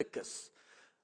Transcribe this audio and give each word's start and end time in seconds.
Leviticus. 0.00 0.50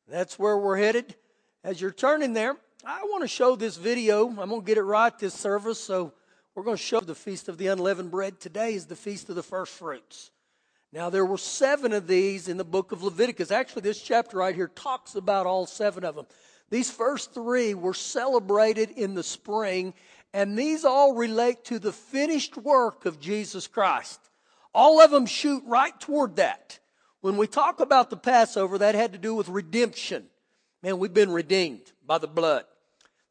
That's 0.09 0.37
where 0.37 0.59
we're 0.59 0.77
headed. 0.77 1.15
As 1.63 1.81
you're 1.81 1.93
turning 1.93 2.33
there, 2.33 2.57
I 2.85 3.03
want 3.05 3.23
to 3.23 3.29
show 3.29 3.55
this 3.55 3.77
video. 3.77 4.29
I'm 4.29 4.49
going 4.49 4.63
to 4.63 4.67
get 4.67 4.79
it 4.79 4.83
right 4.83 5.17
this 5.17 5.33
service, 5.33 5.79
so 5.79 6.13
we're 6.57 6.65
going 6.65 6.77
to 6.77 6.83
show 6.83 6.99
the 6.99 7.15
Feast 7.15 7.49
of 7.49 7.57
the 7.57 7.69
Unleavened 7.69 8.11
Bread. 8.11 8.41
Today 8.41 8.75
is 8.75 8.87
the 8.87 8.97
Feast 8.97 9.29
of 9.29 9.37
the 9.37 9.45
First 9.45 9.75
Fruits. 9.75 10.33
Now, 10.93 11.09
there 11.09 11.25
were 11.25 11.39
seven 11.39 11.93
of 11.93 12.09
these 12.09 12.49
in 12.49 12.57
the 12.57 12.65
book 12.65 12.91
of 12.91 13.05
Leviticus. 13.05 13.53
Actually, 13.53 13.83
this 13.83 14.03
chapter 14.03 14.39
right 14.39 14.57
here 14.57 14.67
talks 14.67 15.15
about 15.15 15.47
all 15.47 15.67
seven 15.67 16.03
of 16.03 16.17
them. 16.17 16.27
These 16.69 16.91
first 16.91 17.33
three 17.33 17.75
were 17.75 17.95
celebrated 17.95 18.91
in 18.91 19.15
the 19.15 19.23
spring, 19.23 19.95
and 20.35 20.59
these 20.59 20.85
all 20.85 21.15
relate 21.15 21.65
to 21.67 21.79
the 21.79 21.93
finished 21.93 22.57
work 22.57 23.07
of 23.07 23.21
Jesus 23.21 23.69
Christ. 23.69 24.19
All 24.75 25.01
of 25.01 25.13
them 25.13 25.27
shoot 25.27 25.63
right 25.65 25.99
toward 26.01 26.37
that. 26.37 26.80
When 27.21 27.37
we 27.37 27.47
talk 27.47 27.81
about 27.81 28.11
the 28.11 28.17
Passover, 28.17 28.79
that 28.79 28.95
had 28.95 29.13
to 29.13 29.19
do 29.19 29.35
with 29.35 29.49
redemption. 29.49 30.27
Man, 30.83 30.99
we've 30.99 31.13
been 31.13 31.33
redeemed 31.33 31.93
by 32.07 32.19
the 32.19 32.27
blood. 32.27 32.65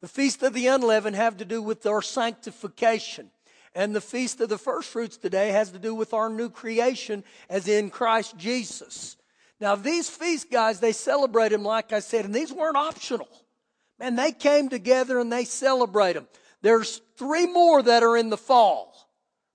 The 0.02 0.08
Feast 0.08 0.44
of 0.44 0.54
the 0.54 0.68
Unleavened 0.68 1.16
have 1.16 1.38
to 1.38 1.46
do 1.46 1.62
with 1.62 1.86
our 1.86 2.02
sanctification. 2.02 3.32
And 3.76 3.96
the 3.96 4.02
Feast 4.02 4.40
of 4.42 4.50
the 4.50 4.58
First 4.58 4.90
Fruits 4.90 5.18
today 5.18 5.50
has 5.50 5.72
to 5.72 5.80
do 5.80 5.94
with 5.94 6.14
our 6.14 6.30
new 6.30 6.50
creation 6.50 7.24
as 7.50 7.68
in 7.68 7.90
Christ 7.90 8.38
Jesus. 8.38 9.18
Now, 9.60 9.76
these 9.76 10.10
feasts, 10.10 10.48
guys, 10.50 10.80
they 10.80 10.94
celebrate 10.94 11.50
them, 11.50 11.64
like 11.64 11.92
I 11.92 12.00
said, 12.00 12.26
and 12.26 12.34
these 12.34 12.54
weren't 12.54 12.78
optional. 12.78 13.28
Man, 14.00 14.16
they 14.16 14.32
came 14.32 14.70
together 14.70 15.20
and 15.20 15.32
they 15.32 15.44
celebrate 15.44 16.14
them. 16.14 16.28
There's 16.62 17.02
three 17.18 17.46
more 17.46 17.82
that 17.82 18.04
are 18.04 18.16
in 18.16 18.30
the 18.30 18.38
fall. 18.38 19.10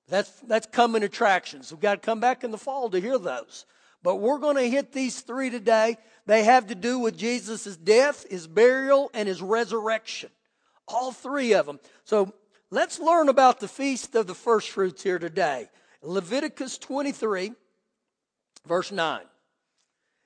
That's, 0.09 0.31
that's 0.41 0.67
coming 0.67 1.03
attractions. 1.03 1.73
We've 1.73 1.81
got 1.81 2.03
to 2.03 2.07
come 2.07 2.21
back 2.21 2.45
in 2.45 2.51
the 2.51 2.59
fall 2.59 2.91
to 2.91 3.01
hear 3.01 3.19
those. 3.19 3.65
But 4.05 4.17
we're 4.17 4.39
going 4.39 4.57
to 4.57 4.69
hit 4.69 4.93
these 4.93 5.23
three 5.23 5.49
today. 5.49 5.97
They 6.27 6.45
have 6.45 6.67
to 6.67 6.75
do 6.75 6.99
with 6.99 7.17
Jesus' 7.17 7.75
death, 7.75 8.27
his 8.31 8.47
burial, 8.47 9.11
and 9.15 9.27
his 9.27 9.41
resurrection. 9.41 10.29
All 10.87 11.11
three 11.11 11.55
of 11.55 11.65
them. 11.65 11.81
So 12.05 12.35
let's 12.71 13.01
learn 13.01 13.31
about 13.31 13.61
the 13.61 13.67
feast 13.67 14.15
of 14.15 14.27
the 14.27 14.35
first 14.35 14.69
fruits 14.69 15.03
here 15.03 15.19
today. 15.19 15.71
Leviticus 16.03 16.77
23, 16.77 17.55
verse 18.67 18.93
9. 18.93 19.23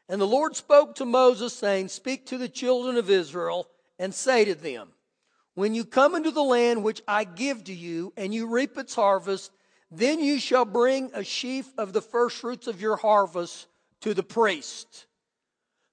And 0.09 0.21
the 0.21 0.27
Lord 0.27 0.56
spoke 0.56 0.97
to 0.97 1.05
Moses, 1.05 1.53
saying, 1.53 1.87
Speak 1.89 2.27
to 2.27 2.39
the 2.39 2.49
children 2.49 2.97
of 2.97 3.09
Israel 3.09 3.69
and 3.97 4.12
say 4.12 4.45
to 4.45 4.56
them, 4.56 4.89
When 5.55 5.77
you 5.77 5.84
come 5.84 6.17
into 6.17 6.33
the 6.33 6.43
land 6.43 6.83
which 6.83 7.01
I 7.06 7.23
give 7.23 7.62
to 7.65 7.75
you, 7.75 8.12
and 8.17 8.34
you 8.34 8.49
reap 8.49 8.77
its 8.77 8.97
harvest, 8.97 9.53
then 9.91 10.20
you 10.20 10.39
shall 10.39 10.64
bring 10.64 11.11
a 11.14 11.25
sheaf 11.25 11.67
of 11.78 11.92
the 11.92 12.03
first 12.03 12.39
fruits 12.39 12.67
of 12.67 12.81
your 12.81 12.97
harvest 12.97 13.67
to 14.00 14.14
the 14.14 14.22
priest. 14.22 15.06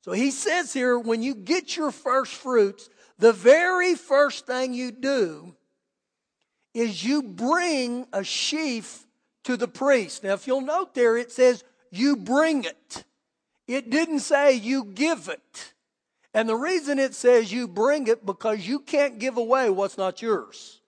So 0.01 0.11
he 0.11 0.31
says 0.31 0.73
here, 0.73 0.99
when 0.99 1.23
you 1.23 1.33
get 1.33 1.75
your 1.75 1.91
first 1.91 2.33
fruits, 2.33 2.89
the 3.17 3.33
very 3.33 3.95
first 3.95 4.45
thing 4.45 4.73
you 4.73 4.91
do 4.91 5.55
is 6.73 7.03
you 7.03 7.23
bring 7.23 8.05
a 8.11 8.23
sheaf 8.23 9.05
to 9.45 9.55
the 9.55 9.67
priest. 9.67 10.23
Now, 10.23 10.33
if 10.33 10.45
you'll 10.45 10.61
note 10.61 10.93
there, 10.93 11.17
it 11.17 11.31
says 11.31 11.63
you 11.89 12.17
bring 12.17 12.65
it. 12.65 13.05
It 13.67 13.89
didn't 13.89 14.19
say 14.19 14.53
you 14.53 14.83
give 14.83 15.29
it. 15.29 15.73
And 16.33 16.49
the 16.49 16.55
reason 16.55 16.99
it 16.99 17.15
says 17.15 17.51
you 17.51 17.67
bring 17.67 18.07
it 18.07 18.25
because 18.25 18.67
you 18.67 18.79
can't 18.79 19.19
give 19.19 19.37
away 19.37 19.69
what's 19.69 19.97
not 19.97 20.21
yours. 20.21 20.81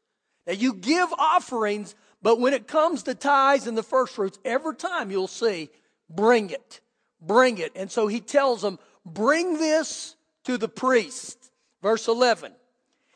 Now, 0.45 0.53
you 0.53 0.73
give 0.73 1.11
offerings 1.13 1.95
but 2.22 2.40
when 2.40 2.54
it 2.54 2.68
comes 2.68 3.04
to 3.04 3.16
tithes 3.16 3.68
and 3.68 3.78
the 3.78 3.84
first 3.84 4.14
fruits, 4.14 4.40
every 4.44 4.76
time 4.76 5.12
you'll 5.12 5.28
see, 5.28 5.70
bring 6.10 6.50
it, 6.50 6.82
bring 7.22 7.58
it. 7.58 7.72
And 7.76 7.92
so 7.92 8.08
he 8.08 8.20
tells 8.20 8.62
them, 8.62 8.80
bring 9.06 9.58
this 9.58 10.16
to 10.46 10.58
the 10.58 10.68
priest. 10.68 11.52
Verse 11.82 12.08
11, 12.08 12.54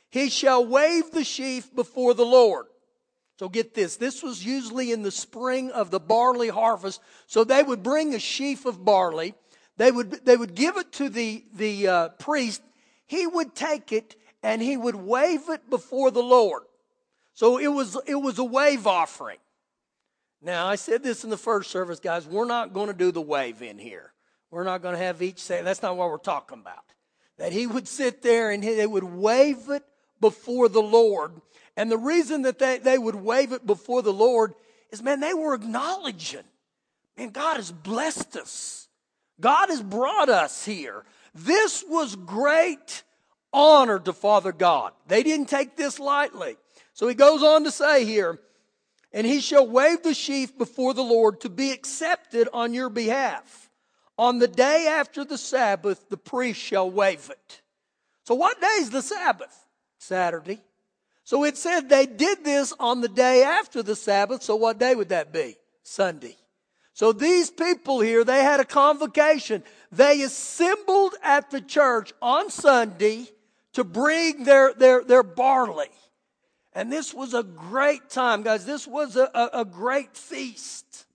he 0.10 0.30
shall 0.30 0.66
wave 0.66 1.12
the 1.12 1.24
sheaf 1.24 1.74
before 1.74 2.14
the 2.14 2.26
Lord. 2.26 2.68
So 3.40 3.50
get 3.50 3.74
this. 3.74 3.96
This 3.96 4.22
was 4.22 4.46
usually 4.46 4.92
in 4.92 5.02
the 5.02 5.10
spring 5.10 5.72
of 5.72 5.90
the 5.90 6.00
barley 6.00 6.50
harvest. 6.50 7.02
So 7.26 7.44
they 7.44 7.64
would 7.64 7.82
bring 7.82 8.14
a 8.14 8.20
sheaf 8.20 8.68
of 8.68 8.86
barley. 8.86 9.34
They 9.78 9.92
would, 9.92 10.24
they 10.26 10.38
would 10.38 10.54
give 10.54 10.78
it 10.78 10.92
to 10.94 11.10
the, 11.10 11.44
the 11.56 11.88
uh, 11.88 12.10
priest. 12.10 12.62
He 13.08 13.26
would 13.26 13.56
take 13.56 13.92
it 13.92 14.16
and 14.44 14.62
he 14.62 14.78
would 14.78 14.94
wave 14.94 15.50
it 15.50 15.72
before 15.72 16.12
the 16.12 16.22
Lord. 16.22 16.62
So 17.34 17.58
it 17.58 17.68
was, 17.68 17.98
it 18.06 18.16
was 18.16 18.40
a 18.40 18.44
wave 18.44 18.88
offering. 18.88 19.38
Now, 20.42 20.68
I 20.68 20.76
said 20.76 21.04
this 21.04 21.24
in 21.24 21.30
the 21.30 21.38
first 21.38 21.70
service, 21.70 22.00
guys. 22.00 22.28
We're 22.28 22.46
not 22.46 22.74
going 22.74 22.88
to 22.88 22.94
do 22.94 23.12
the 23.12 23.22
wave 23.22 23.62
in 23.62 23.78
here. 23.78 24.12
We're 24.50 24.64
not 24.64 24.82
going 24.82 24.96
to 24.96 25.04
have 25.04 25.22
each 25.22 25.40
say, 25.40 25.62
that's 25.62 25.82
not 25.82 25.96
what 25.96 26.10
we're 26.10 26.18
talking 26.18 26.60
about. 26.60 26.84
That 27.38 27.54
he 27.54 27.68
would 27.68 27.88
sit 27.88 28.22
there 28.22 28.52
and 28.52 28.62
they 28.64 28.88
would 28.88 29.04
wave 29.04 29.70
it 29.70 29.84
before 30.20 30.68
the 30.68 30.82
Lord. 30.82 31.32
And 31.78 31.92
the 31.92 31.98
reason 31.98 32.42
that 32.44 32.60
they, 32.60 32.80
they 32.80 32.98
would 32.98 33.16
wave 33.16 33.54
it 33.54 33.66
before 33.66 34.02
the 34.02 34.14
Lord 34.14 34.54
is, 34.92 35.02
man, 35.02 35.20
they 35.20 35.34
were 35.34 35.54
acknowledging, 35.54 36.44
man, 37.18 37.30
God 37.30 37.58
has 37.58 37.72
blessed 37.72 38.36
us. 38.36 38.88
God 39.40 39.70
has 39.70 39.82
brought 39.82 40.30
us 40.30 40.66
here. 40.66 41.04
This 41.34 41.84
was 41.88 42.16
great 42.16 43.04
honor 43.54 44.00
to 44.00 44.14
Father 44.14 44.52
God. 44.52 44.92
They 45.08 45.24
didn't 45.24 45.48
take 45.48 45.76
this 45.76 46.00
lightly. 46.00 46.58
So 46.94 47.08
he 47.08 47.16
goes 47.16 47.44
on 47.44 47.64
to 47.64 47.72
say 47.72 48.06
here, 48.06 48.40
and 49.12 49.26
he 49.26 49.42
shall 49.42 49.68
wave 49.68 50.04
the 50.04 50.14
sheaf 50.14 50.58
before 50.58 50.94
the 50.94 51.04
Lord 51.04 51.42
to 51.42 51.50
be 51.50 51.72
accepted 51.72 52.48
on 52.54 52.74
your 52.74 52.90
behalf. 52.90 53.70
On 54.18 54.40
the 54.40 54.48
day 54.48 54.88
after 54.90 55.26
the 55.26 55.38
Sabbath, 55.38 56.10
the 56.10 56.18
priest 56.18 56.60
shall 56.60 56.90
wave 56.90 57.30
it. 57.32 57.62
So 58.26 58.36
what 58.36 58.62
day 58.62 58.78
is 58.80 58.92
the 58.92 59.02
Sabbath? 59.02 59.66
Saturday. 59.98 60.62
So 61.24 61.44
it 61.44 61.58
said 61.58 61.90
they 61.90 62.06
did 62.06 62.44
this 62.44 62.74
on 62.80 63.02
the 63.02 63.08
day 63.08 63.44
after 63.44 63.82
the 63.82 63.96
Sabbath. 63.96 64.44
So 64.44 64.56
what 64.56 64.80
day 64.80 64.96
would 64.96 65.10
that 65.10 65.32
be? 65.32 65.58
Sunday. 65.84 66.36
So 66.94 67.14
these 67.14 67.50
people 67.50 68.00
here, 68.02 68.24
they 68.24 68.44
had 68.44 68.60
a 68.60 68.66
convocation. 68.66 69.64
They 69.92 70.22
assembled 70.22 71.16
at 71.24 71.50
the 71.50 71.62
church 71.62 72.14
on 72.22 72.50
Sunday 72.50 73.28
to 73.74 73.84
bring 73.84 74.44
their, 74.44 74.74
their, 74.74 75.04
their 75.04 75.24
barley. 75.24 75.90
And 76.74 76.92
this 76.92 77.14
was 77.14 77.34
a 77.34 77.44
great 77.44 78.10
time, 78.10 78.44
guys. 78.44 78.66
This 78.66 78.88
was 78.88 79.16
a, 79.16 79.30
a, 79.34 79.62
a 79.62 79.66
great 79.66 80.16
feast. 80.16 81.06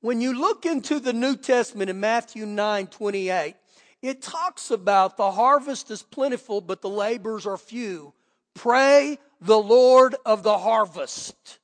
When 0.00 0.20
you 0.20 0.38
look 0.38 0.66
into 0.66 1.00
the 1.00 1.12
New 1.12 1.36
Testament 1.36 1.90
in 1.90 1.98
Matthew 1.98 2.46
9 2.46 2.86
28, 2.86 3.56
it 4.02 4.22
talks 4.22 4.70
about 4.70 5.16
the 5.16 5.32
harvest 5.32 5.90
is 5.90 6.02
plentiful, 6.02 6.60
but 6.60 6.80
the 6.80 6.88
labors 6.88 7.46
are 7.46 7.56
few. 7.56 8.12
Pray 8.54 9.18
the 9.40 9.58
Lord 9.58 10.14
of 10.24 10.42
the 10.42 10.58
harvest. 10.58 11.58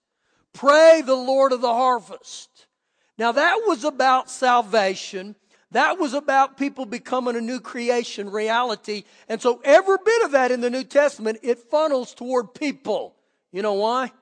Pray 0.52 1.02
the 1.04 1.14
Lord 1.14 1.52
of 1.52 1.60
the 1.60 1.72
harvest. 1.72 2.66
Now 3.16 3.32
that 3.32 3.62
was 3.66 3.84
about 3.84 4.28
salvation. 4.28 5.36
That 5.72 5.98
was 5.98 6.12
about 6.12 6.58
people 6.58 6.84
becoming 6.84 7.34
a 7.34 7.40
new 7.40 7.58
creation 7.58 8.30
reality. 8.30 9.04
And 9.28 9.40
so 9.40 9.60
every 9.64 9.96
bit 10.04 10.22
of 10.22 10.32
that 10.32 10.50
in 10.50 10.60
the 10.60 10.68
New 10.68 10.84
Testament, 10.84 11.38
it 11.42 11.58
funnels 11.58 12.14
toward 12.14 12.54
people. 12.54 13.16
You 13.52 13.62
know 13.62 13.74
why? 13.74 14.12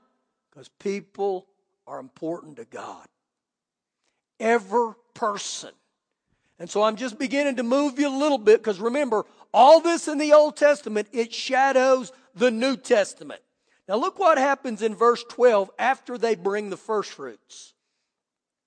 Because 0.51 0.69
people 0.79 1.47
are 1.89 1.99
important 1.99 2.57
to 2.57 2.65
God. 2.65 3.05
Every 4.39 4.93
person. 5.15 5.71
And 6.61 6.71
so 6.71 6.83
I'm 6.83 6.97
just 6.97 7.19
beginning 7.19 7.57
to 7.57 7.65
move 7.65 7.99
you 7.99 8.09
a 8.09 8.17
little 8.17 8.39
bit 8.39 8.61
because 8.61 8.79
remember, 8.79 9.25
all 9.53 9.81
this 9.81 10.07
in 10.07 10.19
the 10.19 10.33
Old 10.33 10.57
Testament, 10.57 11.09
it 11.11 11.35
shadows 11.35 12.13
the 12.35 12.53
New 12.53 12.77
Testament. 12.77 13.41
Now 13.89 13.97
look 13.97 14.21
what 14.21 14.39
happens 14.39 14.83
in 14.83 14.95
verse 14.95 15.25
12 15.29 15.69
after 15.81 16.17
they 16.17 16.37
bring 16.37 16.71
the 16.71 16.77
first 16.77 17.11
fruits. 17.11 17.75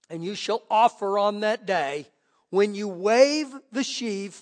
And 0.10 0.22
you 0.22 0.36
shall 0.36 0.64
offer 0.70 1.18
on 1.18 1.40
that 1.40 1.66
day 1.66 2.08
when 2.54 2.76
you 2.76 2.88
wave 2.88 3.48
the 3.72 3.84
sheaf, 3.84 4.40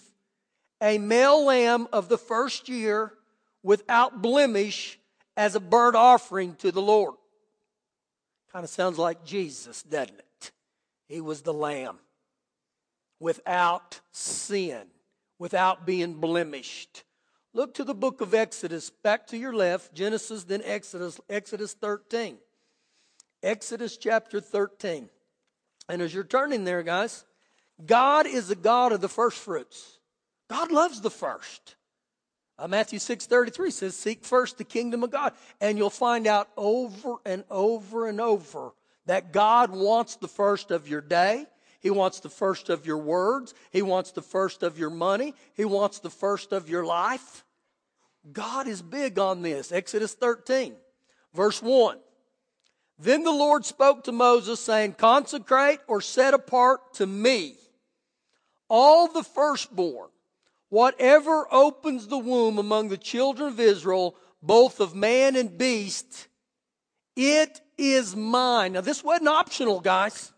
a 0.82 0.98
male 0.98 1.46
lamb 1.46 1.88
of 1.94 2.10
the 2.10 2.18
first 2.18 2.68
year 2.68 3.14
without 3.64 4.22
blemish 4.22 5.00
as 5.38 5.56
a 5.56 5.62
burnt 5.62 5.96
offering 5.96 6.54
to 6.56 6.74
the 6.74 6.82
Lord. 6.82 7.14
Kind 8.52 8.66
of 8.66 8.70
sounds 8.70 8.98
like 8.98 9.24
Jesus, 9.24 9.82
doesn't 9.84 10.20
it? 10.20 10.52
He 11.08 11.22
was 11.22 11.44
the 11.44 11.54
lamb 11.54 12.00
without 13.22 14.02
sin, 14.12 14.88
without 15.40 15.86
being 15.86 16.16
blemished. 16.16 17.06
Look 17.54 17.76
to 17.76 17.86
the 17.86 17.96
book 17.96 18.20
of 18.20 18.34
Exodus, 18.34 18.90
back 18.90 19.28
to 19.28 19.38
your 19.38 19.54
left, 19.54 19.94
Genesis, 19.94 20.44
then 20.44 20.62
Exodus, 20.66 21.18
Exodus 21.30 21.76
13. 21.76 22.40
Exodus 23.42 23.96
chapter 23.96 24.42
13. 24.42 25.08
And 25.88 26.02
as 26.02 26.14
you're 26.14 26.26
turning 26.26 26.66
there, 26.66 26.84
guys, 26.84 27.24
God 27.86 28.28
is 28.28 28.48
the 28.48 28.56
God 28.56 28.92
of 28.92 29.02
the 29.02 29.10
first 29.10 29.38
fruits. 29.38 30.00
God 30.50 30.72
loves 30.72 31.02
the 31.02 31.10
first. 31.10 31.76
Uh, 32.58 32.68
Matthew 32.68 33.00
6 33.00 33.26
33 33.26 33.72
says, 33.72 33.96
Seek 33.96 34.24
first 34.24 34.58
the 34.58 34.64
kingdom 34.64 35.04
of 35.04 35.12
God. 35.12 35.34
And 35.60 35.78
you'll 35.78 35.90
find 35.90 36.28
out 36.28 36.50
over 36.58 37.16
and 37.26 37.44
over 37.50 38.08
and 38.08 38.22
over 38.22 38.74
that 39.06 39.34
God 39.34 39.72
wants 39.72 40.16
the 40.18 40.28
first 40.28 40.72
of 40.72 40.88
your 40.88 41.02
day. 41.02 41.46
He 41.80 41.90
wants 41.90 42.20
the 42.20 42.30
first 42.30 42.70
of 42.70 42.86
your 42.86 43.00
words. 43.00 43.56
He 43.72 43.82
wants 43.82 44.12
the 44.12 44.22
first 44.22 44.62
of 44.62 44.78
your 44.78 44.92
money. 44.92 45.34
He 45.56 45.66
wants 45.66 46.00
the 46.00 46.12
first 46.12 46.52
of 46.52 46.70
your 46.70 46.86
life. 46.86 47.44
God 48.32 48.68
is 48.68 48.84
big 48.84 49.18
on 49.18 49.42
this. 49.42 49.72
Exodus 49.72 50.14
13, 50.14 50.76
verse 51.34 51.62
1. 51.62 51.98
Then 53.00 53.24
the 53.24 53.32
Lord 53.32 53.66
spoke 53.66 54.04
to 54.04 54.12
Moses, 54.12 54.60
saying, 54.60 54.94
Consecrate 54.94 55.80
or 55.88 56.02
set 56.02 56.36
apart 56.36 56.94
to 56.96 57.08
me 57.08 57.56
all 58.72 59.10
the 59.10 59.22
firstborn, 59.22 60.08
whatever 60.70 61.46
opens 61.52 62.08
the 62.08 62.18
womb 62.18 62.58
among 62.58 62.88
the 62.88 62.98
children 62.98 63.50
of 63.50 63.60
Israel, 63.60 64.16
both 64.42 64.80
of 64.80 64.96
man 64.96 65.36
and 65.36 65.58
beast, 65.58 66.30
it 67.18 67.60
is 67.78 68.16
mine. 68.16 68.72
Now, 68.72 68.82
this 68.82 69.04
wasn't 69.04 69.28
optional, 69.28 69.82
guys. 69.82 70.32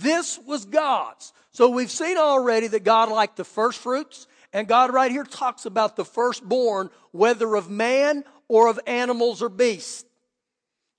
This 0.00 0.38
was 0.46 0.64
God's. 0.64 1.34
So 1.50 1.68
we've 1.68 1.90
seen 1.90 2.16
already 2.16 2.68
that 2.68 2.84
God 2.84 3.10
liked 3.10 3.36
the 3.36 3.44
first 3.44 3.80
fruits, 3.80 4.26
and 4.54 4.66
God 4.66 4.94
right 4.94 5.10
here 5.10 5.24
talks 5.24 5.66
about 5.66 5.94
the 5.94 6.06
firstborn, 6.06 6.88
whether 7.12 7.54
of 7.54 7.68
man 7.68 8.24
or 8.48 8.68
of 8.68 8.80
animals 8.86 9.42
or 9.42 9.50
beasts. 9.50 10.06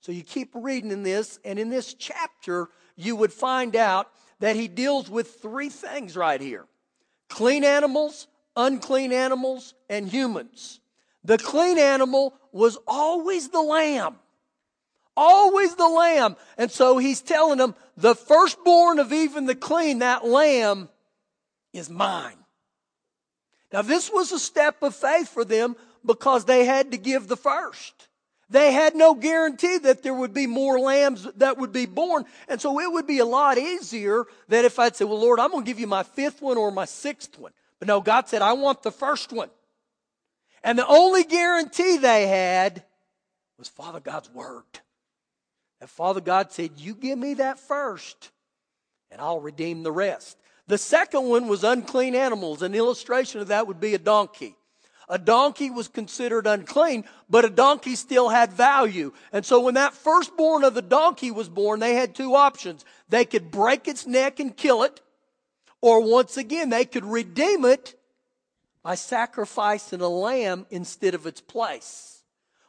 So 0.02 0.12
you 0.12 0.22
keep 0.22 0.52
reading 0.54 0.92
in 0.92 1.02
this, 1.02 1.40
and 1.44 1.58
in 1.58 1.70
this 1.70 1.96
chapter, 1.96 2.70
you 2.96 3.16
would 3.16 3.34
find 3.34 3.76
out 3.76 4.12
that 4.40 4.56
he 4.56 4.68
deals 4.68 5.10
with 5.10 5.40
three 5.42 5.70
things 5.70 6.16
right 6.16 6.40
here 6.40 6.66
clean 7.30 7.64
animals, 7.64 8.28
unclean 8.56 9.12
animals, 9.12 9.74
and 9.90 10.08
humans. 10.08 10.80
The 11.24 11.38
clean 11.38 11.78
animal 11.78 12.34
was 12.52 12.78
always 12.88 13.50
the 13.50 13.62
lamb. 13.62 14.16
Always 15.16 15.76
the 15.76 15.88
lamb. 15.88 16.38
And 16.58 16.72
so 16.72 17.00
he's 17.00 17.22
telling 17.22 17.58
them, 17.58 17.76
the 17.98 18.16
firstborn 18.16 19.00
of 19.00 19.12
even 19.12 19.46
the 19.46 19.56
clean, 19.56 20.00
that 20.00 20.24
lamb, 20.26 20.90
is 21.74 21.90
mine. 21.90 22.38
Now, 23.74 23.82
this 23.82 24.10
was 24.12 24.32
a 24.32 24.40
step 24.40 24.82
of 24.84 24.96
faith 24.96 25.28
for 25.28 25.44
them 25.44 25.76
because 26.06 26.46
they 26.46 26.66
had 26.66 26.92
to 26.92 26.98
give 26.98 27.28
the 27.28 27.36
first. 27.36 28.08
They 28.50 28.72
had 28.72 28.96
no 28.96 29.14
guarantee 29.14 29.78
that 29.80 30.04
there 30.04 30.14
would 30.14 30.34
be 30.34 30.48
more 30.48 30.80
lambs 30.80 31.28
that 31.36 31.58
would 31.58 31.74
be 31.74 31.86
born. 31.86 32.26
And 32.48 32.62
so 32.62 32.80
it 32.80 32.92
would 32.92 33.06
be 33.06 33.20
a 33.20 33.26
lot 33.26 33.58
easier 33.58 34.26
that 34.48 34.64
if 34.64 34.80
I'd 34.80 34.96
say, 34.96 35.04
well, 35.04 35.20
Lord, 35.20 35.40
I'm 35.40 35.52
going 35.52 35.66
to 35.66 35.70
give 35.70 35.80
you 35.80 35.88
my 35.88 36.04
fifth 36.04 36.42
one 36.42 36.58
or 36.58 36.72
my 36.72 36.86
sixth 36.86 37.38
one. 37.38 37.52
But 37.80 37.88
no, 37.88 38.00
God 38.00 38.30
said, 38.30 38.42
I 38.42 38.54
want 38.54 38.84
the 38.84 38.92
first 38.92 39.34
one. 39.34 39.50
And 40.64 40.80
the 40.80 40.88
only 40.88 41.24
guarantee 41.24 41.98
they 41.98 42.28
had 42.28 42.84
was 43.58 43.68
Father 43.68 44.00
God's 44.00 44.30
word. 44.30 44.64
And 45.80 45.90
Father 45.90 46.22
God 46.22 46.52
said, 46.52 46.72
You 46.78 46.96
give 46.96 47.20
me 47.20 47.36
that 47.36 47.60
first, 47.60 48.32
and 49.12 49.22
I'll 49.22 49.40
redeem 49.40 49.84
the 49.84 49.92
rest. 49.92 50.38
The 50.68 50.78
second 50.78 51.24
one 51.24 51.48
was 51.48 51.64
unclean 51.64 52.16
animals. 52.16 52.62
An 52.62 52.76
illustration 52.76 53.42
of 53.42 53.50
that 53.50 53.68
would 53.68 53.80
be 53.80 53.94
a 53.94 54.00
donkey. 54.00 54.56
A 55.10 55.18
donkey 55.18 55.70
was 55.70 55.88
considered 55.88 56.48
unclean, 56.48 57.06
but 57.30 57.46
a 57.46 57.50
donkey 57.50 57.96
still 57.96 58.28
had 58.28 58.52
value. 58.52 59.14
And 59.32 59.46
so 59.46 59.62
when 59.62 59.76
that 59.76 59.94
firstborn 59.94 60.66
of 60.66 60.74
the 60.74 60.82
donkey 60.82 61.32
was 61.32 61.48
born, 61.48 61.80
they 61.80 61.96
had 61.96 62.14
two 62.14 62.36
options. 62.36 62.84
They 63.08 63.24
could 63.24 63.50
break 63.50 63.88
its 63.88 64.06
neck 64.06 64.40
and 64.40 64.56
kill 64.56 64.84
it, 64.84 65.02
or 65.80 66.02
once 66.02 66.36
again, 66.36 66.70
they 66.70 66.84
could 66.84 67.06
redeem 67.06 67.64
it 67.64 67.98
by 68.84 68.96
sacrificing 68.96 70.02
a 70.02 70.10
lamb 70.10 70.66
instead 70.70 71.14
of 71.14 71.26
its 71.26 71.40
place. 71.40 72.24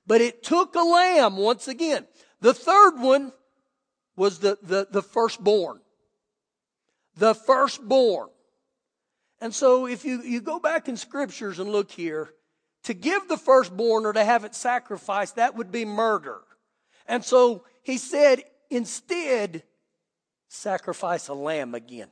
But 0.06 0.20
it 0.20 0.42
took 0.42 0.74
a 0.74 0.82
lamb 0.82 1.36
once 1.36 1.68
again. 1.68 2.06
The 2.40 2.54
third 2.54 2.98
one 2.98 3.32
was 4.16 4.38
the, 4.38 4.58
the, 4.62 4.86
the 4.90 5.02
firstborn. 5.02 5.80
The 7.16 7.34
firstborn. 7.34 8.28
And 9.40 9.54
so 9.54 9.86
if 9.86 10.04
you, 10.04 10.22
you 10.22 10.40
go 10.40 10.58
back 10.58 10.88
in 10.88 10.96
scriptures 10.96 11.58
and 11.58 11.70
look 11.70 11.90
here, 11.90 12.30
to 12.84 12.94
give 12.94 13.28
the 13.28 13.36
firstborn 13.36 14.06
or 14.06 14.12
to 14.12 14.24
have 14.24 14.44
it 14.44 14.54
sacrificed, 14.54 15.36
that 15.36 15.56
would 15.56 15.70
be 15.70 15.84
murder. 15.84 16.40
And 17.06 17.24
so 17.24 17.64
he 17.82 17.98
said, 17.98 18.42
instead, 18.70 19.62
sacrifice 20.48 21.28
a 21.28 21.34
lamb 21.34 21.74
again. 21.74 22.08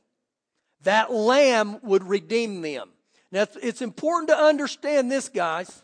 That 0.83 1.11
lamb 1.11 1.79
would 1.83 2.03
redeem 2.03 2.61
them. 2.61 2.89
Now, 3.31 3.47
it's 3.61 3.81
important 3.81 4.29
to 4.29 4.37
understand 4.37 5.11
this, 5.11 5.29
guys, 5.29 5.83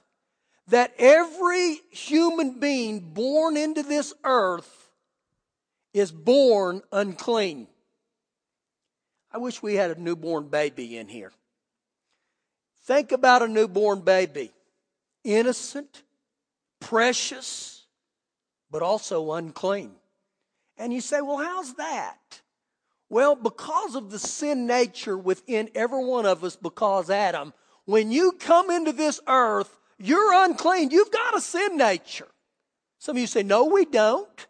that 0.68 0.94
every 0.98 1.81
human 1.92 2.60
being 2.60 3.00
born 3.00 3.57
into 3.57 3.84
this 3.84 4.13
earth 4.24 4.89
is 5.94 6.12
born 6.12 6.81
unclean. 6.92 7.68
I 9.33 9.39
wish 9.39 9.63
we 9.63 9.75
had 9.75 9.91
a 9.91 10.00
newborn 10.00 10.47
baby 10.47 10.97
in 10.97 11.07
here. 11.07 11.31
Think 12.85 13.12
about 13.12 13.41
a 13.41 13.47
newborn 13.47 14.01
baby 14.01 14.51
innocent, 15.24 16.03
precious, 16.80 17.85
but 18.69 18.81
also 18.81 19.31
unclean. 19.31 19.91
And 20.77 20.94
you 20.94 21.00
say, 21.01 21.21
well, 21.21 21.38
how's 21.38 21.74
that? 21.75 22.41
Well, 23.09 23.35
because 23.35 23.95
of 23.95 24.12
the 24.12 24.19
sin 24.19 24.68
nature 24.68 25.18
within 25.18 25.69
every 25.75 26.03
one 26.03 26.25
of 26.25 26.44
us, 26.44 26.56
because 26.56 27.09
Adam, 27.09 27.53
when 27.86 28.12
you 28.12 28.33
come 28.33 28.69
into 28.69 28.91
this 28.91 29.21
earth, 29.27 29.79
you're 29.97 30.33
unclean. 30.44 30.91
You've 30.91 31.12
got 31.12 31.38
a 31.38 31.41
sin 31.41 31.77
nature. 31.77 32.27
Some 33.00 33.15
of 33.15 33.21
you 33.21 33.27
say, 33.27 33.44
no, 33.44 33.65
we 33.65 33.86
don't. 33.86 34.47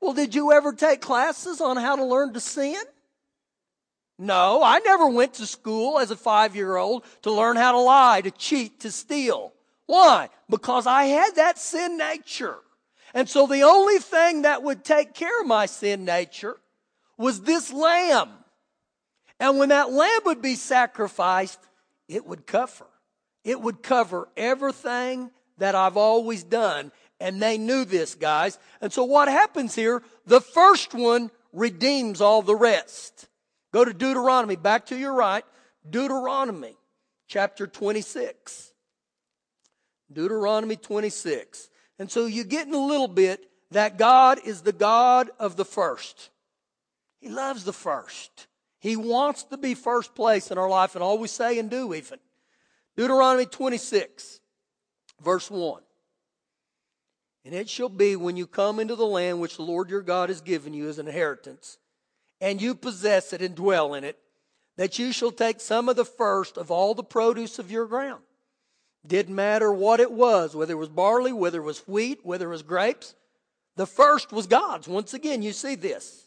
Well, 0.00 0.12
did 0.12 0.34
you 0.34 0.52
ever 0.52 0.72
take 0.72 1.00
classes 1.00 1.60
on 1.60 1.76
how 1.76 1.96
to 1.96 2.04
learn 2.04 2.32
to 2.34 2.40
sin? 2.40 2.80
No, 4.18 4.62
I 4.62 4.78
never 4.78 5.08
went 5.08 5.34
to 5.34 5.46
school 5.46 5.98
as 5.98 6.10
a 6.10 6.16
five 6.16 6.56
year 6.56 6.76
old 6.76 7.04
to 7.22 7.30
learn 7.30 7.56
how 7.56 7.72
to 7.72 7.78
lie, 7.78 8.22
to 8.22 8.30
cheat, 8.30 8.80
to 8.80 8.90
steal. 8.90 9.52
Why? 9.86 10.30
Because 10.48 10.86
I 10.86 11.04
had 11.04 11.36
that 11.36 11.58
sin 11.58 11.98
nature. 11.98 12.58
And 13.14 13.28
so 13.28 13.46
the 13.46 13.62
only 13.62 13.98
thing 13.98 14.42
that 14.42 14.62
would 14.62 14.84
take 14.84 15.14
care 15.14 15.40
of 15.40 15.46
my 15.46 15.66
sin 15.66 16.04
nature 16.04 16.56
was 17.16 17.42
this 17.42 17.72
lamb. 17.72 18.30
And 19.38 19.58
when 19.58 19.68
that 19.68 19.92
lamb 19.92 20.20
would 20.24 20.42
be 20.42 20.54
sacrificed, 20.54 21.60
it 22.08 22.26
would 22.26 22.46
cover. 22.46 22.86
It 23.44 23.60
would 23.60 23.82
cover 23.82 24.28
everything 24.36 25.30
that 25.58 25.74
I've 25.74 25.96
always 25.96 26.42
done. 26.42 26.90
And 27.20 27.40
they 27.40 27.58
knew 27.58 27.84
this, 27.84 28.14
guys. 28.14 28.58
And 28.80 28.92
so 28.92 29.04
what 29.04 29.28
happens 29.28 29.74
here? 29.74 30.02
The 30.26 30.40
first 30.40 30.94
one 30.94 31.30
redeems 31.52 32.20
all 32.20 32.42
the 32.42 32.56
rest. 32.56 33.28
Go 33.76 33.84
to 33.84 33.92
Deuteronomy, 33.92 34.56
back 34.56 34.86
to 34.86 34.96
your 34.96 35.12
right. 35.12 35.44
Deuteronomy 35.90 36.78
chapter 37.28 37.66
26. 37.66 38.72
Deuteronomy 40.10 40.76
26. 40.76 41.68
And 41.98 42.10
so 42.10 42.24
you 42.24 42.42
get 42.42 42.66
in 42.66 42.72
a 42.72 42.82
little 42.82 43.06
bit 43.06 43.50
that 43.72 43.98
God 43.98 44.40
is 44.46 44.62
the 44.62 44.72
God 44.72 45.28
of 45.38 45.56
the 45.56 45.64
first. 45.66 46.30
He 47.20 47.28
loves 47.28 47.64
the 47.64 47.72
first. 47.74 48.46
He 48.78 48.96
wants 48.96 49.42
to 49.42 49.58
be 49.58 49.74
first 49.74 50.14
place 50.14 50.50
in 50.50 50.56
our 50.56 50.70
life 50.70 50.94
and 50.94 51.04
all 51.04 51.18
we 51.18 51.28
say 51.28 51.58
and 51.58 51.68
do 51.68 51.92
even. 51.92 52.18
Deuteronomy 52.96 53.44
26, 53.44 54.40
verse 55.22 55.50
1. 55.50 55.82
And 57.44 57.54
it 57.54 57.68
shall 57.68 57.90
be 57.90 58.16
when 58.16 58.38
you 58.38 58.46
come 58.46 58.80
into 58.80 58.96
the 58.96 59.04
land 59.04 59.38
which 59.38 59.58
the 59.58 59.64
Lord 59.64 59.90
your 59.90 60.00
God 60.00 60.30
has 60.30 60.40
given 60.40 60.72
you 60.72 60.88
as 60.88 60.98
an 60.98 61.08
inheritance 61.08 61.76
and 62.40 62.60
you 62.60 62.74
possess 62.74 63.32
it 63.32 63.42
and 63.42 63.54
dwell 63.54 63.94
in 63.94 64.04
it, 64.04 64.18
that 64.76 64.98
you 64.98 65.12
shall 65.12 65.32
take 65.32 65.60
some 65.60 65.88
of 65.88 65.96
the 65.96 66.04
first 66.04 66.58
of 66.58 66.70
all 66.70 66.94
the 66.94 67.02
produce 67.02 67.58
of 67.58 67.70
your 67.70 67.86
ground. 67.86 68.22
Didn't 69.06 69.34
matter 69.34 69.72
what 69.72 70.00
it 70.00 70.10
was, 70.10 70.54
whether 70.54 70.72
it 70.72 70.78
was 70.78 70.88
barley, 70.88 71.32
whether 71.32 71.60
it 71.60 71.64
was 71.64 71.86
wheat, 71.86 72.20
whether 72.24 72.46
it 72.46 72.50
was 72.50 72.62
grapes. 72.62 73.14
The 73.76 73.86
first 73.86 74.32
was 74.32 74.46
God's. 74.46 74.88
Once 74.88 75.14
again, 75.14 75.42
you 75.42 75.52
see 75.52 75.74
this. 75.74 76.26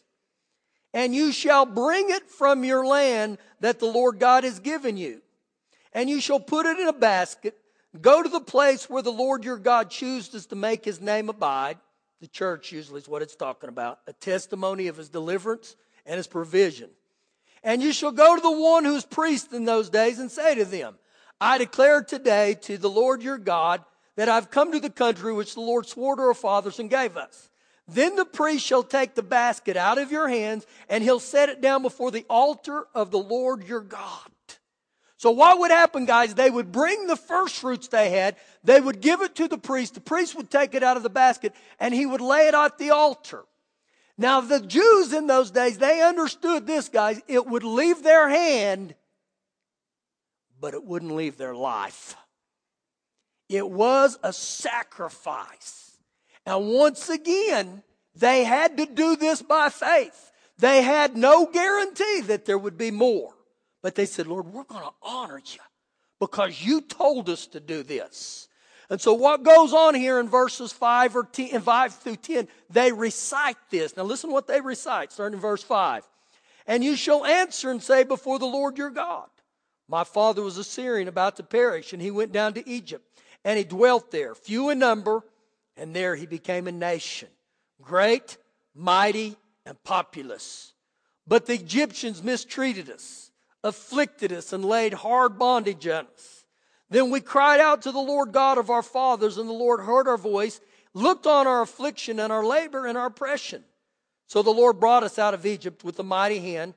And 0.92 1.14
you 1.14 1.30
shall 1.30 1.66
bring 1.66 2.10
it 2.10 2.28
from 2.28 2.64
your 2.64 2.84
land 2.84 3.38
that 3.60 3.78
the 3.78 3.86
Lord 3.86 4.18
God 4.18 4.44
has 4.44 4.58
given 4.58 4.96
you. 4.96 5.20
And 5.92 6.08
you 6.08 6.20
shall 6.20 6.40
put 6.40 6.66
it 6.66 6.78
in 6.78 6.88
a 6.88 6.92
basket, 6.92 7.56
go 8.00 8.22
to 8.22 8.28
the 8.28 8.40
place 8.40 8.88
where 8.88 9.02
the 9.02 9.10
Lord 9.10 9.44
your 9.44 9.58
God 9.58 9.90
chooses 9.90 10.46
to 10.46 10.56
make 10.56 10.84
his 10.84 11.00
name 11.00 11.28
abide. 11.28 11.78
The 12.20 12.28
church 12.28 12.72
usually 12.72 13.00
is 13.00 13.08
what 13.08 13.22
it's 13.22 13.36
talking 13.36 13.68
about. 13.68 14.00
A 14.06 14.12
testimony 14.12 14.88
of 14.88 14.96
his 14.96 15.08
deliverance 15.08 15.76
and 16.06 16.16
his 16.16 16.26
provision. 16.26 16.90
And 17.62 17.82
you 17.82 17.92
shall 17.92 18.12
go 18.12 18.36
to 18.36 18.40
the 18.40 18.50
one 18.50 18.84
who's 18.84 19.04
priest 19.04 19.52
in 19.52 19.64
those 19.64 19.90
days 19.90 20.18
and 20.18 20.30
say 20.30 20.54
to 20.54 20.64
them, 20.64 20.96
I 21.40 21.58
declare 21.58 22.02
today 22.02 22.54
to 22.62 22.78
the 22.78 22.90
Lord 22.90 23.22
your 23.22 23.38
God 23.38 23.84
that 24.16 24.28
I've 24.28 24.50
come 24.50 24.72
to 24.72 24.80
the 24.80 24.90
country 24.90 25.32
which 25.32 25.54
the 25.54 25.60
Lord 25.60 25.86
swore 25.86 26.16
to 26.16 26.22
our 26.22 26.34
fathers 26.34 26.78
and 26.78 26.90
gave 26.90 27.16
us. 27.16 27.50
Then 27.88 28.14
the 28.14 28.24
priest 28.24 28.64
shall 28.64 28.82
take 28.82 29.14
the 29.14 29.22
basket 29.22 29.76
out 29.76 29.98
of 29.98 30.12
your 30.12 30.28
hands 30.28 30.66
and 30.88 31.02
he'll 31.02 31.20
set 31.20 31.48
it 31.48 31.60
down 31.60 31.82
before 31.82 32.10
the 32.10 32.24
altar 32.30 32.86
of 32.94 33.10
the 33.10 33.18
Lord 33.18 33.66
your 33.66 33.80
God. 33.80 34.30
So 35.16 35.30
what 35.30 35.58
would 35.58 35.70
happen, 35.70 36.06
guys? 36.06 36.34
They 36.34 36.50
would 36.50 36.72
bring 36.72 37.06
the 37.06 37.16
first 37.16 37.56
fruits 37.56 37.88
they 37.88 38.10
had. 38.10 38.36
They 38.64 38.80
would 38.80 39.00
give 39.00 39.20
it 39.20 39.34
to 39.34 39.48
the 39.48 39.58
priest. 39.58 39.94
The 39.94 40.00
priest 40.00 40.34
would 40.36 40.50
take 40.50 40.74
it 40.74 40.82
out 40.82 40.96
of 40.96 41.02
the 41.02 41.10
basket 41.10 41.54
and 41.78 41.92
he 41.92 42.06
would 42.06 42.22
lay 42.22 42.48
it 42.48 42.54
at 42.54 42.78
the 42.78 42.90
altar. 42.90 43.44
Now, 44.20 44.42
the 44.42 44.60
Jews 44.60 45.14
in 45.14 45.26
those 45.26 45.50
days, 45.50 45.78
they 45.78 46.02
understood 46.02 46.66
this, 46.66 46.90
guys. 46.90 47.22
It 47.26 47.46
would 47.46 47.64
leave 47.64 48.02
their 48.02 48.28
hand, 48.28 48.94
but 50.60 50.74
it 50.74 50.84
wouldn't 50.84 51.12
leave 51.12 51.38
their 51.38 51.54
life. 51.54 52.16
It 53.48 53.66
was 53.66 54.18
a 54.22 54.34
sacrifice. 54.34 55.96
And 56.44 56.68
once 56.68 57.08
again, 57.08 57.82
they 58.14 58.44
had 58.44 58.76
to 58.76 58.84
do 58.84 59.16
this 59.16 59.40
by 59.40 59.70
faith. 59.70 60.30
They 60.58 60.82
had 60.82 61.16
no 61.16 61.46
guarantee 61.46 62.20
that 62.26 62.44
there 62.44 62.58
would 62.58 62.76
be 62.76 62.90
more. 62.90 63.32
But 63.82 63.94
they 63.94 64.04
said, 64.04 64.26
Lord, 64.26 64.52
we're 64.52 64.64
going 64.64 64.84
to 64.84 64.92
honor 65.02 65.38
you 65.38 65.60
because 66.20 66.62
you 66.62 66.82
told 66.82 67.30
us 67.30 67.46
to 67.46 67.58
do 67.58 67.82
this. 67.82 68.49
And 68.90 69.00
so 69.00 69.14
what 69.14 69.44
goes 69.44 69.72
on 69.72 69.94
here 69.94 70.18
in 70.18 70.28
verses 70.28 70.72
5 70.72 71.14
or 71.14 71.22
10, 71.22 71.60
5 71.60 71.94
through 71.94 72.16
10, 72.16 72.48
they 72.68 72.90
recite 72.90 73.56
this. 73.70 73.96
Now 73.96 74.02
listen 74.02 74.32
what 74.32 74.48
they 74.48 74.60
recite, 74.60 75.12
starting 75.12 75.36
in 75.36 75.40
verse 75.40 75.62
5. 75.62 76.04
And 76.66 76.82
you 76.82 76.96
shall 76.96 77.24
answer 77.24 77.70
and 77.70 77.80
say 77.80 78.02
before 78.02 78.40
the 78.40 78.46
Lord 78.46 78.76
your 78.76 78.90
God, 78.90 79.28
my 79.88 80.04
father 80.04 80.42
was 80.42 80.56
a 80.56 80.64
Syrian 80.64 81.08
about 81.08 81.36
to 81.36 81.42
perish, 81.42 81.92
and 81.92 82.02
he 82.02 82.10
went 82.10 82.32
down 82.32 82.54
to 82.54 82.68
Egypt, 82.68 83.04
and 83.44 83.56
he 83.58 83.64
dwelt 83.64 84.10
there, 84.10 84.34
few 84.34 84.70
in 84.70 84.78
number, 84.78 85.22
and 85.76 85.94
there 85.94 86.16
he 86.16 86.26
became 86.26 86.66
a 86.66 86.72
nation, 86.72 87.28
great, 87.80 88.38
mighty, 88.74 89.36
and 89.64 89.82
populous. 89.82 90.74
But 91.26 91.46
the 91.46 91.54
Egyptians 91.54 92.22
mistreated 92.22 92.90
us, 92.90 93.30
afflicted 93.62 94.32
us, 94.32 94.52
and 94.52 94.64
laid 94.64 94.94
hard 94.94 95.38
bondage 95.38 95.86
on 95.86 96.06
us. 96.12 96.39
Then 96.90 97.10
we 97.10 97.20
cried 97.20 97.60
out 97.60 97.82
to 97.82 97.92
the 97.92 98.00
Lord 98.00 98.32
God 98.32 98.58
of 98.58 98.68
our 98.68 98.82
fathers, 98.82 99.38
and 99.38 99.48
the 99.48 99.54
Lord 99.54 99.80
heard 99.80 100.08
our 100.08 100.18
voice, 100.18 100.60
looked 100.92 101.26
on 101.26 101.46
our 101.46 101.62
affliction 101.62 102.18
and 102.18 102.32
our 102.32 102.44
labor 102.44 102.86
and 102.86 102.98
our 102.98 103.06
oppression. 103.06 103.64
So 104.26 104.42
the 104.42 104.50
Lord 104.50 104.80
brought 104.80 105.04
us 105.04 105.18
out 105.18 105.34
of 105.34 105.46
Egypt 105.46 105.84
with 105.84 105.98
a 105.98 106.04
mighty 106.04 106.40
hand 106.40 106.74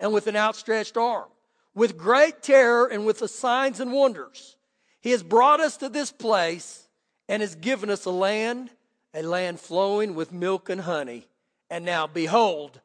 and 0.00 0.12
with 0.12 0.26
an 0.26 0.36
outstretched 0.36 0.96
arm, 0.96 1.28
with 1.74 1.96
great 1.96 2.42
terror 2.42 2.86
and 2.86 3.06
with 3.06 3.20
the 3.20 3.28
signs 3.28 3.78
and 3.78 3.92
wonders. 3.92 4.56
He 5.00 5.12
has 5.12 5.22
brought 5.22 5.60
us 5.60 5.76
to 5.78 5.88
this 5.88 6.10
place 6.12 6.88
and 7.28 7.40
has 7.40 7.54
given 7.54 7.88
us 7.88 8.04
a 8.04 8.10
land, 8.10 8.70
a 9.14 9.22
land 9.22 9.60
flowing 9.60 10.14
with 10.14 10.32
milk 10.32 10.68
and 10.68 10.80
honey. 10.80 11.26
And 11.70 11.84
now 11.84 12.06
behold, 12.06 12.80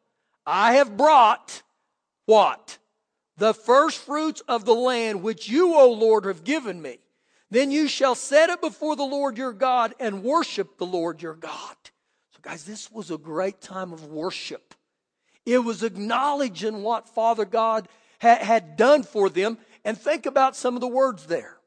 I 0.45 0.73
have 0.73 0.95
brought 0.95 1.63
what? 2.25 2.76
The 3.37 3.53
first 3.53 3.99
fruits 3.99 4.41
of 4.47 4.65
the 4.65 4.73
land 4.73 5.21
which 5.21 5.47
you, 5.47 5.75
O 5.75 5.91
Lord, 5.91 6.25
have 6.25 6.43
given 6.43 6.81
me. 6.81 6.99
Then 7.49 7.71
you 7.71 7.87
shall 7.87 8.15
set 8.15 8.49
it 8.49 8.61
before 8.61 8.95
the 8.95 9.03
Lord 9.03 9.37
your 9.37 9.53
God 9.53 9.93
and 9.99 10.23
worship 10.23 10.77
the 10.77 10.85
Lord 10.85 11.21
your 11.21 11.35
God. 11.35 11.75
So, 12.31 12.39
guys, 12.41 12.65
this 12.65 12.91
was 12.91 13.09
a 13.09 13.17
great 13.17 13.61
time 13.61 13.93
of 13.93 14.07
worship. 14.07 14.73
It 15.45 15.59
was 15.59 15.81
acknowledging 15.81 16.83
what 16.83 17.07
Father 17.07 17.45
God 17.45 17.87
ha- 18.21 18.39
had 18.41 18.75
done 18.75 19.03
for 19.03 19.29
them. 19.29 19.57
And 19.85 19.97
think 19.97 20.25
about 20.25 20.57
some 20.57 20.75
of 20.75 20.81
the 20.81 20.87
words 20.87 21.27
there. 21.27 21.57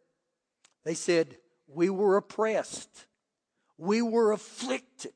They 0.85 0.95
said, 0.95 1.39
We 1.67 1.89
were 1.89 2.17
oppressed, 2.17 3.07
we 3.79 4.03
were 4.03 4.33
afflicted, 4.33 5.15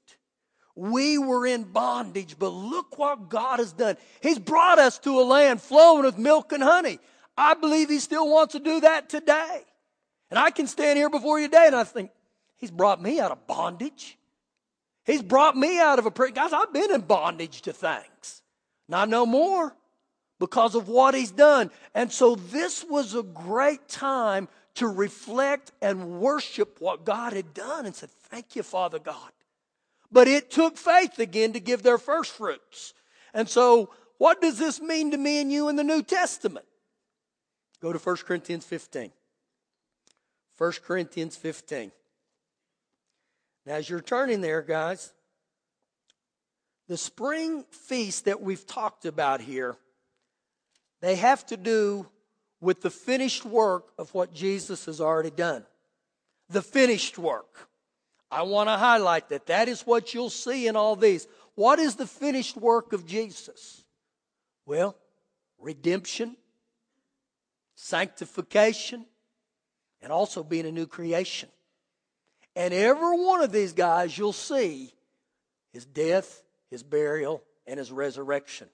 we 0.76 1.18
were 1.18 1.46
in 1.46 1.64
bondage, 1.64 2.36
but 2.38 2.48
look 2.48 2.98
what 2.98 3.28
God 3.28 3.60
has 3.60 3.72
done. 3.72 3.96
He's 4.20 4.38
brought 4.38 4.78
us 4.78 4.98
to 5.00 5.20
a 5.20 5.22
land 5.22 5.62
flowing 5.62 6.04
with 6.04 6.18
milk 6.18 6.52
and 6.52 6.62
honey. 6.62 6.98
I 7.36 7.54
believe 7.54 7.88
He 7.88 8.00
still 8.00 8.28
wants 8.28 8.52
to 8.52 8.60
do 8.60 8.80
that 8.80 9.08
today. 9.08 9.62
And 10.30 10.38
I 10.38 10.50
can 10.50 10.66
stand 10.66 10.96
here 10.96 11.10
before 11.10 11.38
you 11.38 11.46
today 11.46 11.66
and 11.66 11.76
I 11.76 11.84
think, 11.84 12.10
He's 12.56 12.70
brought 12.70 13.02
me 13.02 13.20
out 13.20 13.30
of 13.30 13.46
bondage. 13.46 14.16
He's 15.04 15.22
brought 15.22 15.56
me 15.56 15.78
out 15.78 15.98
of 15.98 16.06
a 16.06 16.10
prison. 16.10 16.34
Guys, 16.34 16.52
I've 16.52 16.72
been 16.72 16.92
in 16.92 17.02
bondage 17.02 17.62
to 17.62 17.72
things. 17.72 18.42
Not 18.88 19.08
no 19.08 19.26
more 19.26 19.76
because 20.40 20.74
of 20.74 20.88
what 20.88 21.14
He's 21.14 21.30
done. 21.30 21.70
And 21.94 22.10
so 22.10 22.36
this 22.36 22.84
was 22.84 23.14
a 23.14 23.22
great 23.22 23.86
time 23.88 24.48
to 24.76 24.88
reflect 24.88 25.72
and 25.82 26.20
worship 26.20 26.80
what 26.80 27.04
God 27.04 27.32
had 27.32 27.54
done 27.54 27.86
and 27.86 27.94
said, 27.94 28.10
Thank 28.10 28.56
you, 28.56 28.62
Father 28.62 28.98
God. 28.98 29.30
But 30.14 30.28
it 30.28 30.48
took 30.48 30.76
faith 30.76 31.18
again 31.18 31.54
to 31.54 31.60
give 31.60 31.82
their 31.82 31.98
first 31.98 32.30
fruits. 32.30 32.94
And 33.34 33.48
so, 33.48 33.90
what 34.18 34.40
does 34.40 34.58
this 34.58 34.80
mean 34.80 35.10
to 35.10 35.18
me 35.18 35.40
and 35.40 35.50
you 35.50 35.68
in 35.68 35.74
the 35.74 35.82
New 35.82 36.04
Testament? 36.04 36.64
Go 37.82 37.92
to 37.92 37.98
1 37.98 38.16
Corinthians 38.18 38.64
15. 38.64 39.10
1 40.56 40.72
Corinthians 40.86 41.34
15. 41.34 41.90
Now, 43.66 43.74
as 43.74 43.90
you're 43.90 44.00
turning 44.00 44.40
there, 44.40 44.62
guys, 44.62 45.12
the 46.86 46.96
spring 46.96 47.64
feast 47.72 48.26
that 48.26 48.40
we've 48.40 48.64
talked 48.68 49.06
about 49.06 49.40
here, 49.40 49.74
they 51.00 51.16
have 51.16 51.44
to 51.46 51.56
do 51.56 52.06
with 52.60 52.82
the 52.82 52.90
finished 52.90 53.44
work 53.44 53.88
of 53.98 54.14
what 54.14 54.32
Jesus 54.32 54.86
has 54.86 55.00
already 55.00 55.30
done. 55.30 55.66
The 56.50 56.62
finished 56.62 57.18
work. 57.18 57.68
I 58.30 58.42
want 58.42 58.68
to 58.68 58.76
highlight 58.76 59.28
that. 59.28 59.46
That 59.46 59.68
is 59.68 59.82
what 59.82 60.14
you'll 60.14 60.30
see 60.30 60.66
in 60.66 60.76
all 60.76 60.96
these. 60.96 61.26
What 61.54 61.78
is 61.78 61.94
the 61.94 62.06
finished 62.06 62.56
work 62.56 62.92
of 62.92 63.06
Jesus? 63.06 63.84
Well, 64.66 64.96
redemption, 65.58 66.36
sanctification, 67.74 69.06
and 70.02 70.12
also 70.12 70.42
being 70.42 70.66
a 70.66 70.72
new 70.72 70.86
creation. 70.86 71.48
And 72.56 72.72
every 72.72 73.18
one 73.18 73.42
of 73.42 73.52
these 73.52 73.72
guys 73.72 74.16
you'll 74.16 74.32
see 74.32 74.92
his 75.72 75.84
death, 75.84 76.42
his 76.70 76.82
burial, 76.82 77.42
and 77.66 77.78
his 77.78 77.90
resurrection. 77.90 78.68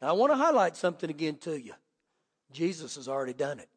Now, 0.00 0.08
I 0.08 0.12
want 0.12 0.32
to 0.32 0.36
highlight 0.36 0.76
something 0.76 1.10
again 1.10 1.36
to 1.42 1.60
you. 1.60 1.74
Jesus 2.52 2.96
has 2.96 3.08
already 3.08 3.34
done 3.34 3.60
it. 3.60 3.68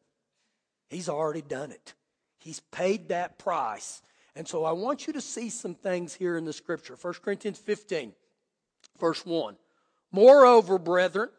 He's 0.88 1.08
already 1.08 1.42
done 1.42 1.70
it. 1.70 1.94
He's 2.38 2.60
paid 2.60 3.08
that 3.08 3.38
price. 3.38 4.02
And 4.36 4.48
so 4.48 4.64
I 4.64 4.72
want 4.72 5.06
you 5.06 5.12
to 5.12 5.20
see 5.20 5.48
some 5.48 5.74
things 5.74 6.14
here 6.14 6.36
in 6.36 6.44
the 6.44 6.52
scripture. 6.52 6.96
1 7.00 7.14
Corinthians 7.22 7.58
15, 7.58 8.12
verse 8.98 9.24
1. 9.24 9.56
Moreover, 10.10 10.78
brethren, 10.78 11.30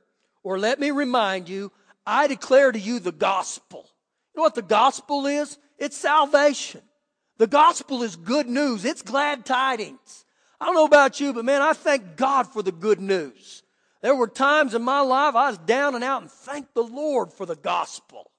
or 0.43 0.57
let 0.59 0.79
me 0.79 0.91
remind 0.91 1.49
you, 1.49 1.71
I 2.05 2.27
declare 2.27 2.71
to 2.71 2.79
you 2.79 2.99
the 2.99 3.11
gospel. 3.11 3.89
You 4.33 4.39
know 4.39 4.43
what 4.43 4.55
the 4.55 4.61
gospel 4.61 5.25
is? 5.25 5.57
It's 5.77 5.97
salvation. 5.97 6.81
The 7.37 7.47
gospel 7.47 8.03
is 8.03 8.15
good 8.15 8.47
news. 8.47 8.85
It's 8.85 9.01
glad 9.01 9.45
tidings. 9.45 10.25
I 10.59 10.65
don't 10.65 10.75
know 10.75 10.85
about 10.85 11.19
you, 11.19 11.33
but 11.33 11.43
man, 11.43 11.61
I 11.61 11.73
thank 11.73 12.15
God 12.15 12.51
for 12.51 12.61
the 12.61 12.71
good 12.71 13.01
news. 13.01 13.63
There 14.01 14.15
were 14.15 14.27
times 14.27 14.73
in 14.73 14.83
my 14.83 15.01
life 15.01 15.35
I 15.35 15.49
was 15.49 15.57
down 15.57 15.95
and 15.95 16.03
out 16.03 16.21
and 16.21 16.31
thank 16.31 16.73
the 16.73 16.83
Lord 16.83 17.33
for 17.33 17.45
the 17.45 17.55
gospel. 17.55 18.31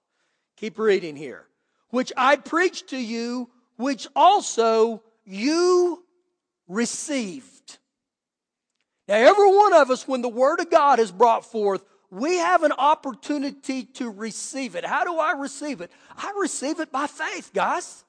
Keep 0.57 0.79
reading 0.79 1.17
here. 1.17 1.47
Which 1.91 2.13
I 2.17 2.37
preach 2.37 2.87
to 2.89 2.97
you 2.97 3.51
which 3.77 4.07
also 4.17 5.03
you 5.25 6.05
received. 6.69 7.79
Now, 9.09 9.17
every 9.17 9.55
one 9.55 9.73
of 9.73 9.91
us, 9.91 10.09
when 10.09 10.23
the 10.23 10.29
Word 10.29 10.61
of 10.61 10.71
God 10.71 10.99
is 10.99 11.13
brought 11.13 11.45
forth, 11.45 11.85
we 12.11 12.37
have 12.37 12.63
an 12.63 12.73
opportunity 12.73 13.85
to 13.85 14.11
receive 14.11 14.75
it. 14.75 14.85
How 14.85 15.05
do 15.05 15.19
I 15.19 15.33
receive 15.33 15.81
it? 15.81 15.91
I 16.17 16.33
receive 16.41 16.81
it 16.81 16.91
by 16.91 17.07
faith, 17.07 17.53
guys. 17.53 18.05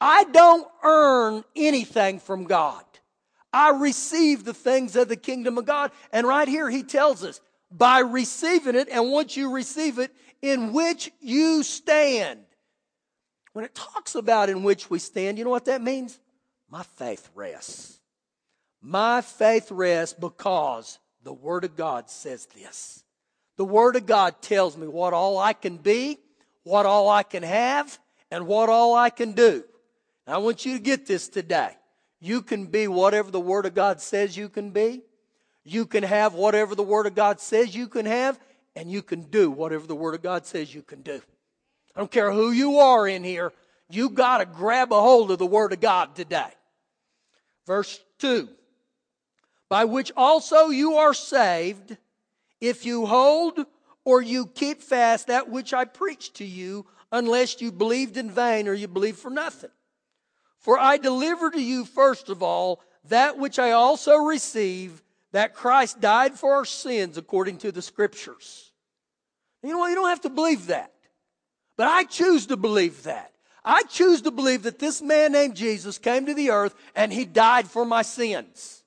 I 0.00 0.24
don't 0.24 0.66
earn 0.82 1.44
anything 1.56 2.18
from 2.18 2.44
God. 2.44 2.84
I 3.52 3.70
receive 3.70 4.44
the 4.44 4.54
things 4.54 4.96
of 4.96 5.08
the 5.08 5.16
kingdom 5.16 5.58
of 5.58 5.64
God. 5.64 5.92
And 6.12 6.26
right 6.26 6.48
here, 6.48 6.68
he 6.68 6.82
tells 6.82 7.24
us 7.24 7.40
by 7.70 8.00
receiving 8.00 8.74
it, 8.74 8.88
and 8.90 9.10
once 9.10 9.36
you 9.36 9.50
receive 9.50 9.98
it, 9.98 10.12
in 10.42 10.72
which 10.72 11.10
you 11.20 11.62
stand. 11.62 12.40
When 13.54 13.64
it 13.64 13.74
talks 13.74 14.16
about 14.16 14.50
in 14.50 14.64
which 14.64 14.90
we 14.90 14.98
stand, 14.98 15.38
you 15.38 15.44
know 15.44 15.50
what 15.50 15.66
that 15.66 15.80
means? 15.80 16.18
My 16.68 16.82
faith 16.82 17.30
rests. 17.36 18.00
My 18.82 19.20
faith 19.20 19.70
rests 19.70 20.14
because 20.18 20.98
the 21.22 21.32
Word 21.32 21.64
of 21.64 21.76
God 21.76 22.10
says 22.10 22.46
this. 22.46 23.04
The 23.56 23.64
Word 23.64 23.94
of 23.94 24.06
God 24.06 24.42
tells 24.42 24.76
me 24.76 24.88
what 24.88 25.14
all 25.14 25.38
I 25.38 25.52
can 25.52 25.76
be, 25.76 26.18
what 26.64 26.84
all 26.84 27.08
I 27.08 27.22
can 27.22 27.44
have, 27.44 27.96
and 28.28 28.48
what 28.48 28.68
all 28.68 28.96
I 28.96 29.08
can 29.08 29.32
do. 29.32 29.62
I 30.26 30.38
want 30.38 30.66
you 30.66 30.76
to 30.76 30.82
get 30.82 31.06
this 31.06 31.28
today. 31.28 31.76
You 32.20 32.42
can 32.42 32.66
be 32.66 32.88
whatever 32.88 33.30
the 33.30 33.38
Word 33.38 33.66
of 33.66 33.74
God 33.74 34.00
says 34.00 34.36
you 34.36 34.48
can 34.48 34.70
be. 34.70 35.02
You 35.62 35.86
can 35.86 36.02
have 36.02 36.34
whatever 36.34 36.74
the 36.74 36.82
Word 36.82 37.06
of 37.06 37.14
God 37.14 37.40
says 37.40 37.76
you 37.76 37.86
can 37.86 38.06
have, 38.06 38.40
and 38.74 38.90
you 38.90 39.00
can 39.00 39.22
do 39.22 39.48
whatever 39.48 39.86
the 39.86 39.94
Word 39.94 40.16
of 40.16 40.22
God 40.22 40.44
says 40.44 40.74
you 40.74 40.82
can 40.82 41.02
do. 41.02 41.22
I 41.94 42.00
don't 42.00 42.10
care 42.10 42.32
who 42.32 42.50
you 42.50 42.78
are 42.78 43.06
in 43.06 43.22
here, 43.24 43.52
you 43.88 44.10
got 44.10 44.38
to 44.38 44.46
grab 44.46 44.92
a 44.92 45.00
hold 45.00 45.30
of 45.30 45.38
the 45.38 45.46
Word 45.46 45.72
of 45.72 45.80
God 45.80 46.16
today. 46.16 46.50
Verse 47.66 48.00
2 48.18 48.48
By 49.68 49.84
which 49.84 50.10
also 50.16 50.68
you 50.68 50.94
are 50.94 51.14
saved, 51.14 51.96
if 52.60 52.84
you 52.84 53.06
hold 53.06 53.64
or 54.04 54.20
you 54.20 54.46
keep 54.46 54.82
fast 54.82 55.28
that 55.28 55.48
which 55.48 55.72
I 55.72 55.84
preached 55.84 56.36
to 56.36 56.44
you, 56.44 56.86
unless 57.12 57.60
you 57.60 57.70
believed 57.70 58.16
in 58.16 58.30
vain 58.30 58.66
or 58.66 58.74
you 58.74 58.88
believed 58.88 59.18
for 59.18 59.30
nothing. 59.30 59.70
For 60.58 60.78
I 60.78 60.96
delivered 60.96 61.52
to 61.52 61.62
you 61.62 61.84
first 61.84 62.28
of 62.28 62.42
all 62.42 62.80
that 63.08 63.38
which 63.38 63.58
I 63.58 63.72
also 63.72 64.16
received 64.16 65.02
that 65.32 65.54
Christ 65.54 66.00
died 66.00 66.34
for 66.34 66.54
our 66.54 66.64
sins 66.64 67.18
according 67.18 67.58
to 67.58 67.70
the 67.70 67.82
scriptures. 67.82 68.72
You 69.62 69.70
know 69.70 69.78
what? 69.78 69.88
You 69.88 69.94
don't 69.94 70.08
have 70.08 70.22
to 70.22 70.30
believe 70.30 70.68
that. 70.68 70.93
But 71.76 71.88
I 71.88 72.04
choose 72.04 72.46
to 72.46 72.56
believe 72.56 73.02
that. 73.04 73.32
I 73.64 73.82
choose 73.84 74.22
to 74.22 74.30
believe 74.30 74.64
that 74.64 74.78
this 74.78 75.00
man 75.00 75.32
named 75.32 75.56
Jesus 75.56 75.98
came 75.98 76.26
to 76.26 76.34
the 76.34 76.50
earth 76.50 76.74
and 76.94 77.12
he 77.12 77.24
died 77.24 77.66
for 77.66 77.84
my 77.84 78.02
sins. 78.02 78.84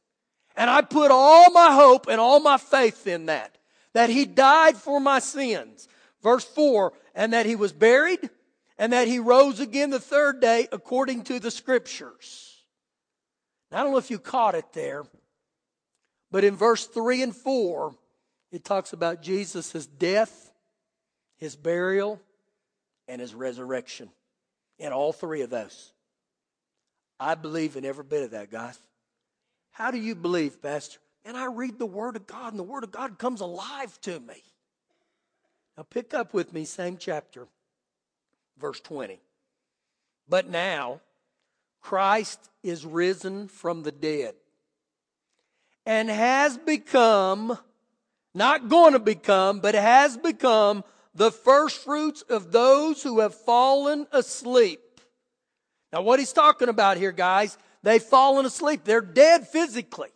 And 0.56 0.70
I 0.70 0.82
put 0.82 1.12
all 1.12 1.52
my 1.52 1.74
hope 1.74 2.08
and 2.08 2.22
all 2.22 2.40
my 2.40 2.58
faith 2.58 3.08
in 3.08 3.26
that. 3.26 3.58
That 3.94 4.10
he 4.10 4.26
died 4.26 4.78
for 4.78 5.00
my 5.00 5.20
sins. 5.20 5.88
Verse 6.22 6.44
4, 6.44 6.94
and 7.16 7.34
that 7.34 7.46
he 7.46 7.56
was 7.56 7.74
buried 7.74 8.30
and 8.78 8.94
that 8.94 9.08
he 9.08 9.20
rose 9.20 9.60
again 9.60 9.90
the 9.90 10.00
third 10.00 10.40
day 10.40 10.68
according 10.72 11.24
to 11.26 11.40
the 11.40 11.52
scriptures. 11.52 12.64
Now, 13.72 13.80
I 13.80 13.84
don't 13.84 13.92
know 13.92 13.98
if 13.98 14.12
you 14.12 14.20
caught 14.20 14.56
it 14.56 14.72
there, 14.74 15.04
but 16.32 16.44
in 16.44 16.56
verse 16.56 16.86
3 16.86 17.24
and 17.24 17.36
4, 17.36 17.96
it 18.52 18.64
talks 18.64 18.94
about 18.94 19.22
Jesus' 19.22 19.86
death, 19.86 20.52
his 21.38 21.56
burial, 21.56 22.22
and 23.08 23.22
his 23.22 23.34
resurrection. 23.34 24.10
In 24.80 24.94
all 24.94 25.12
three 25.12 25.42
of 25.42 25.50
those. 25.50 25.92
I 27.20 27.34
believe 27.36 27.76
in 27.76 27.86
every 27.86 28.04
bit 28.04 28.24
of 28.24 28.32
that, 28.32 28.52
guys. 28.52 28.80
How 29.72 29.92
do 29.92 29.98
you 29.98 30.14
believe, 30.14 30.62
Pastor? 30.62 31.00
And 31.26 31.36
I 31.36 31.46
read 31.46 31.80
the 31.80 31.86
Word 31.86 32.16
of 32.16 32.28
God, 32.28 32.54
and 32.54 32.60
the 32.60 32.64
Word 32.64 32.84
of 32.84 32.92
God 32.92 33.18
comes 33.18 33.42
alive 33.42 34.00
to 34.02 34.20
me. 34.20 34.44
Now, 35.76 35.84
pick 35.84 36.14
up 36.14 36.34
with 36.34 36.54
me, 36.54 36.66
same 36.66 36.98
chapter, 36.98 37.48
verse 38.60 38.80
20. 38.80 39.20
But 40.30 40.50
now, 40.50 41.02
Christ 41.82 42.40
is 42.64 42.86
risen 42.86 43.48
from 43.48 43.84
the 43.84 43.92
dead 43.92 44.36
and 45.86 46.10
has 46.10 46.58
become, 46.58 47.58
not 48.34 48.68
going 48.68 48.94
to 48.94 49.00
become, 49.00 49.60
but 49.60 49.74
has 49.74 50.18
become 50.18 50.84
the 51.18 51.32
first 51.32 51.84
fruits 51.84 52.22
of 52.22 52.52
those 52.52 53.02
who 53.02 53.22
have 53.22 53.34
fallen 53.34 54.06
asleep. 54.12 54.80
Now, 55.92 56.04
what 56.04 56.20
he's 56.20 56.32
talking 56.32 56.70
about 56.70 56.98
here, 56.98 57.12
guys, 57.12 57.58
they've 57.82 58.02
fallen 58.02 58.46
asleep. 58.46 58.82
They're 58.84 59.02
dead 59.02 59.48
physically. 59.48 60.10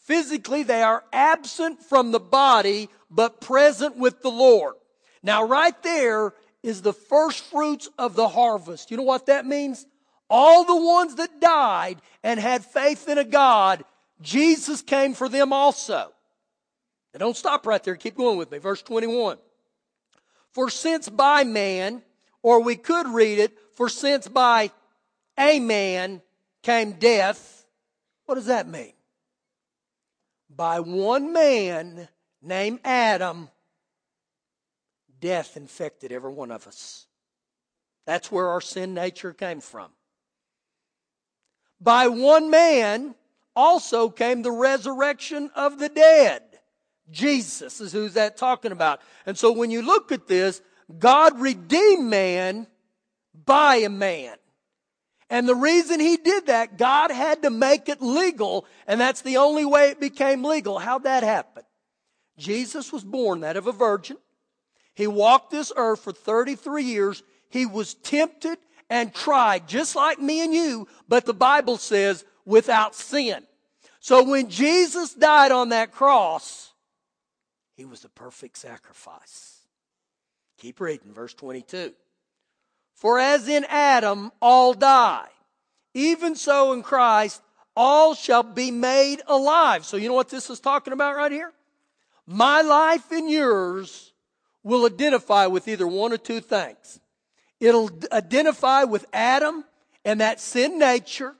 Physically, 0.00 0.64
they 0.64 0.82
are 0.82 1.04
absent 1.12 1.84
from 1.84 2.10
the 2.10 2.18
body, 2.18 2.88
but 3.08 3.40
present 3.40 3.96
with 3.96 4.22
the 4.22 4.30
Lord. 4.30 4.74
Now, 5.22 5.44
right 5.44 5.80
there 5.84 6.34
is 6.64 6.82
the 6.82 6.92
first 6.92 7.44
fruits 7.44 7.88
of 7.96 8.16
the 8.16 8.28
harvest. 8.28 8.90
You 8.90 8.96
know 8.96 9.04
what 9.04 9.26
that 9.26 9.46
means? 9.46 9.86
All 10.28 10.64
the 10.64 10.84
ones 10.84 11.14
that 11.14 11.40
died 11.40 12.02
and 12.24 12.40
had 12.40 12.64
faith 12.64 13.08
in 13.08 13.18
a 13.18 13.24
God, 13.24 13.84
Jesus 14.20 14.82
came 14.82 15.14
for 15.14 15.28
them 15.28 15.52
also. 15.52 16.10
Now, 17.12 17.18
don't 17.18 17.36
stop 17.36 17.68
right 17.68 17.82
there. 17.84 17.94
Keep 17.94 18.16
going 18.16 18.36
with 18.36 18.50
me. 18.50 18.58
Verse 18.58 18.82
21. 18.82 19.38
For 20.54 20.70
since 20.70 21.08
by 21.08 21.44
man, 21.44 22.02
or 22.42 22.62
we 22.62 22.76
could 22.76 23.08
read 23.08 23.40
it, 23.40 23.58
for 23.72 23.88
since 23.88 24.28
by 24.28 24.70
a 25.36 25.58
man 25.58 26.22
came 26.62 26.92
death, 26.92 27.66
what 28.26 28.36
does 28.36 28.46
that 28.46 28.68
mean? 28.68 28.92
By 30.48 30.78
one 30.78 31.32
man 31.32 32.08
named 32.40 32.78
Adam, 32.84 33.50
death 35.20 35.56
infected 35.56 36.12
every 36.12 36.32
one 36.32 36.52
of 36.52 36.68
us. 36.68 37.06
That's 38.06 38.30
where 38.30 38.48
our 38.48 38.60
sin 38.60 38.94
nature 38.94 39.32
came 39.32 39.60
from. 39.60 39.90
By 41.80 42.06
one 42.06 42.50
man 42.50 43.16
also 43.56 44.08
came 44.08 44.42
the 44.42 44.52
resurrection 44.52 45.50
of 45.56 45.80
the 45.80 45.88
dead. 45.88 46.53
Jesus 47.10 47.80
is 47.80 47.92
who's 47.92 48.14
that 48.14 48.36
talking 48.36 48.72
about. 48.72 49.00
And 49.26 49.36
so 49.36 49.52
when 49.52 49.70
you 49.70 49.82
look 49.82 50.12
at 50.12 50.26
this, 50.26 50.62
God 50.98 51.38
redeemed 51.40 52.08
man 52.08 52.66
by 53.44 53.76
a 53.76 53.88
man. 53.88 54.36
And 55.30 55.48
the 55.48 55.54
reason 55.54 56.00
he 56.00 56.16
did 56.16 56.46
that, 56.46 56.76
God 56.76 57.10
had 57.10 57.42
to 57.42 57.50
make 57.50 57.88
it 57.88 58.02
legal, 58.02 58.66
and 58.86 59.00
that's 59.00 59.22
the 59.22 59.38
only 59.38 59.64
way 59.64 59.90
it 59.90 60.00
became 60.00 60.44
legal. 60.44 60.78
How'd 60.78 61.04
that 61.04 61.22
happen? 61.22 61.62
Jesus 62.36 62.92
was 62.92 63.04
born 63.04 63.40
that 63.40 63.56
of 63.56 63.66
a 63.66 63.72
virgin. 63.72 64.18
He 64.94 65.06
walked 65.06 65.50
this 65.50 65.72
earth 65.76 66.00
for 66.00 66.12
33 66.12 66.84
years. 66.84 67.22
He 67.48 67.66
was 67.66 67.94
tempted 67.94 68.58
and 68.90 69.14
tried, 69.14 69.66
just 69.66 69.96
like 69.96 70.20
me 70.20 70.44
and 70.44 70.54
you, 70.54 70.86
but 71.08 71.24
the 71.24 71.34
Bible 71.34 71.78
says 71.78 72.24
without 72.44 72.94
sin. 72.94 73.44
So 74.00 74.22
when 74.22 74.50
Jesus 74.50 75.14
died 75.14 75.50
on 75.50 75.70
that 75.70 75.90
cross, 75.90 76.73
he 77.76 77.84
was 77.84 78.00
the 78.00 78.08
perfect 78.08 78.56
sacrifice. 78.56 79.58
Keep 80.58 80.80
reading, 80.80 81.12
verse 81.12 81.34
22. 81.34 81.92
For 82.94 83.18
as 83.18 83.48
in 83.48 83.64
Adam 83.68 84.30
all 84.40 84.72
die, 84.72 85.28
even 85.92 86.36
so 86.36 86.72
in 86.72 86.82
Christ 86.82 87.42
all 87.76 88.14
shall 88.14 88.42
be 88.42 88.70
made 88.70 89.20
alive. 89.26 89.84
So 89.84 89.96
you 89.96 90.08
know 90.08 90.14
what 90.14 90.28
this 90.28 90.48
is 90.48 90.60
talking 90.60 90.92
about 90.92 91.16
right 91.16 91.32
here? 91.32 91.52
My 92.26 92.62
life 92.62 93.10
and 93.10 93.28
yours 93.28 94.12
will 94.62 94.86
identify 94.86 95.46
with 95.46 95.68
either 95.68 95.86
one 95.86 96.12
or 96.12 96.16
two 96.16 96.40
things. 96.40 97.00
It'll 97.60 97.90
identify 98.12 98.84
with 98.84 99.06
Adam 99.12 99.64
and 100.04 100.20
that 100.20 100.40
sin 100.40 100.78
nature, 100.78 101.34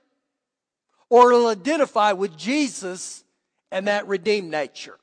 or 1.09 1.31
it'll 1.31 1.47
identify 1.47 2.11
with 2.11 2.37
Jesus 2.37 3.23
and 3.71 3.87
that 3.87 4.07
redeemed 4.07 4.51
nature. 4.51 4.97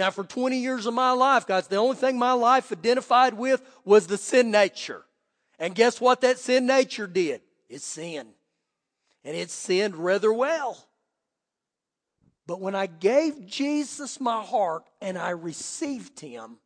Now, 0.00 0.10
for 0.10 0.24
20 0.24 0.56
years 0.56 0.86
of 0.86 0.94
my 0.94 1.10
life, 1.10 1.46
guys, 1.46 1.66
the 1.66 1.76
only 1.76 1.94
thing 1.94 2.18
my 2.18 2.32
life 2.32 2.72
identified 2.72 3.34
with 3.34 3.60
was 3.84 4.06
the 4.06 4.16
sin 4.16 4.50
nature. 4.50 5.04
And 5.58 5.74
guess 5.74 6.00
what 6.00 6.22
that 6.22 6.38
sin 6.38 6.64
nature 6.64 7.06
did? 7.06 7.42
It 7.68 7.82
sinned. 7.82 8.32
And 9.26 9.36
it 9.36 9.50
sinned 9.50 9.94
rather 9.94 10.32
well. 10.32 10.88
But 12.46 12.62
when 12.62 12.74
I 12.74 12.86
gave 12.86 13.46
Jesus 13.46 14.18
my 14.18 14.40
heart 14.40 14.84
and 15.02 15.18
I 15.18 15.32
received 15.32 16.18
him, 16.18 16.56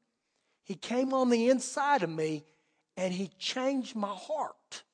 he 0.63 0.77
came 0.77 1.13
on 1.13 1.29
the 1.29 1.49
inside 1.49 2.05
of 2.05 2.11
me 2.11 2.45
and 2.97 3.13
he 3.13 3.33
changed 3.37 3.97
my 3.97 4.15
heart. 4.15 4.85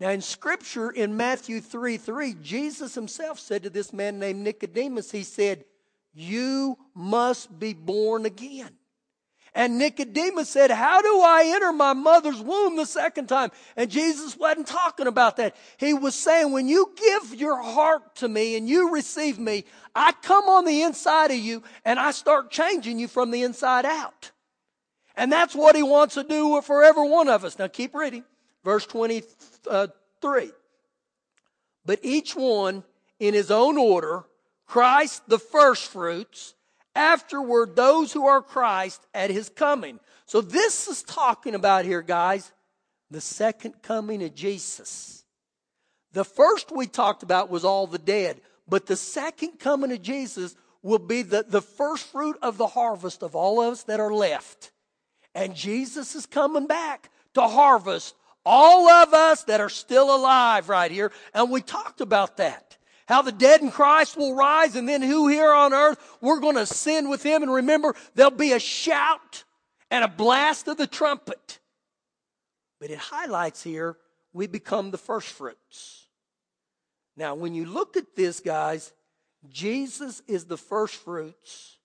Now, 0.00 0.08
in 0.08 0.22
scripture, 0.22 0.90
in 0.90 1.16
Matthew 1.16 1.60
3 1.60 1.98
3, 1.98 2.34
Jesus 2.42 2.96
himself 2.96 3.38
said 3.38 3.62
to 3.62 3.70
this 3.70 3.92
man 3.92 4.18
named 4.18 4.40
Nicodemus, 4.40 5.12
He 5.12 5.22
said, 5.22 5.64
you 6.18 6.76
must 6.94 7.58
be 7.58 7.74
born 7.74 8.26
again. 8.26 8.70
And 9.54 9.78
Nicodemus 9.78 10.48
said, 10.48 10.70
How 10.70 11.00
do 11.00 11.20
I 11.20 11.50
enter 11.54 11.72
my 11.72 11.92
mother's 11.92 12.40
womb 12.40 12.76
the 12.76 12.86
second 12.86 13.28
time? 13.28 13.50
And 13.76 13.90
Jesus 13.90 14.36
wasn't 14.36 14.66
talking 14.66 15.06
about 15.06 15.36
that. 15.38 15.56
He 15.78 15.94
was 15.94 16.14
saying, 16.14 16.52
When 16.52 16.68
you 16.68 16.92
give 16.96 17.34
your 17.34 17.60
heart 17.60 18.16
to 18.16 18.28
me 18.28 18.56
and 18.56 18.68
you 18.68 18.92
receive 18.92 19.38
me, 19.38 19.64
I 19.94 20.12
come 20.22 20.44
on 20.44 20.64
the 20.64 20.82
inside 20.82 21.30
of 21.30 21.38
you 21.38 21.62
and 21.84 21.98
I 21.98 22.10
start 22.10 22.50
changing 22.50 22.98
you 22.98 23.08
from 23.08 23.30
the 23.30 23.42
inside 23.42 23.84
out. 23.84 24.30
And 25.16 25.32
that's 25.32 25.54
what 25.54 25.74
he 25.74 25.82
wants 25.82 26.14
to 26.14 26.22
do 26.24 26.60
for 26.62 26.84
every 26.84 27.08
one 27.08 27.28
of 27.28 27.44
us. 27.44 27.58
Now 27.58 27.66
keep 27.68 27.94
reading. 27.94 28.24
Verse 28.64 28.86
23. 28.86 29.24
Uh, 29.68 29.86
but 31.84 31.98
each 32.02 32.36
one 32.36 32.84
in 33.18 33.34
his 33.34 33.50
own 33.50 33.78
order 33.78 34.24
Christ 34.68 35.22
the 35.26 35.38
firstfruits, 35.38 36.54
afterward 36.94 37.74
those 37.74 38.12
who 38.12 38.26
are 38.26 38.42
Christ 38.42 39.04
at 39.14 39.30
his 39.30 39.48
coming. 39.48 39.98
So 40.26 40.40
this 40.40 40.88
is 40.88 41.02
talking 41.02 41.54
about 41.54 41.86
here, 41.86 42.02
guys, 42.02 42.52
the 43.10 43.20
second 43.20 43.82
coming 43.82 44.22
of 44.22 44.34
Jesus. 44.34 45.24
The 46.12 46.24
first 46.24 46.70
we 46.70 46.86
talked 46.86 47.22
about 47.22 47.50
was 47.50 47.64
all 47.64 47.86
the 47.86 47.98
dead, 47.98 48.40
but 48.68 48.86
the 48.86 48.96
second 48.96 49.58
coming 49.58 49.90
of 49.90 50.02
Jesus 50.02 50.54
will 50.82 50.98
be 50.98 51.22
the, 51.22 51.46
the 51.48 51.62
first 51.62 52.06
fruit 52.06 52.36
of 52.42 52.58
the 52.58 52.66
harvest 52.66 53.22
of 53.22 53.34
all 53.34 53.60
of 53.60 53.72
us 53.72 53.84
that 53.84 54.00
are 54.00 54.12
left. 54.12 54.70
And 55.34 55.54
Jesus 55.54 56.14
is 56.14 56.26
coming 56.26 56.66
back 56.66 57.10
to 57.34 57.42
harvest 57.42 58.14
all 58.44 58.88
of 58.88 59.14
us 59.14 59.44
that 59.44 59.60
are 59.60 59.68
still 59.68 60.14
alive 60.14 60.68
right 60.68 60.90
here. 60.90 61.10
And 61.32 61.50
we 61.50 61.62
talked 61.62 62.00
about 62.00 62.36
that 62.36 62.67
how 63.08 63.22
the 63.22 63.32
dead 63.32 63.62
in 63.62 63.70
Christ 63.70 64.18
will 64.18 64.34
rise, 64.34 64.76
and 64.76 64.86
then 64.86 65.00
who 65.00 65.28
here 65.28 65.52
on 65.52 65.72
earth 65.72 65.98
we're 66.20 66.40
going 66.40 66.56
to 66.56 66.62
ascend 66.62 67.08
with 67.08 67.22
him. 67.22 67.42
And 67.42 67.52
remember, 67.52 67.94
there'll 68.14 68.30
be 68.30 68.52
a 68.52 68.60
shout 68.60 69.44
and 69.90 70.04
a 70.04 70.08
blast 70.08 70.68
of 70.68 70.76
the 70.76 70.86
trumpet. 70.86 71.58
But 72.78 72.90
it 72.90 72.98
highlights 72.98 73.62
here 73.62 73.96
we 74.34 74.46
become 74.46 74.90
the 74.90 74.98
first 74.98 75.28
fruits. 75.28 76.06
Now, 77.16 77.34
when 77.34 77.54
you 77.54 77.64
look 77.64 77.96
at 77.96 78.14
this, 78.14 78.40
guys, 78.40 78.92
Jesus 79.48 80.22
is 80.28 80.44
the 80.44 80.58
first 80.58 80.94
fruits 80.94 81.78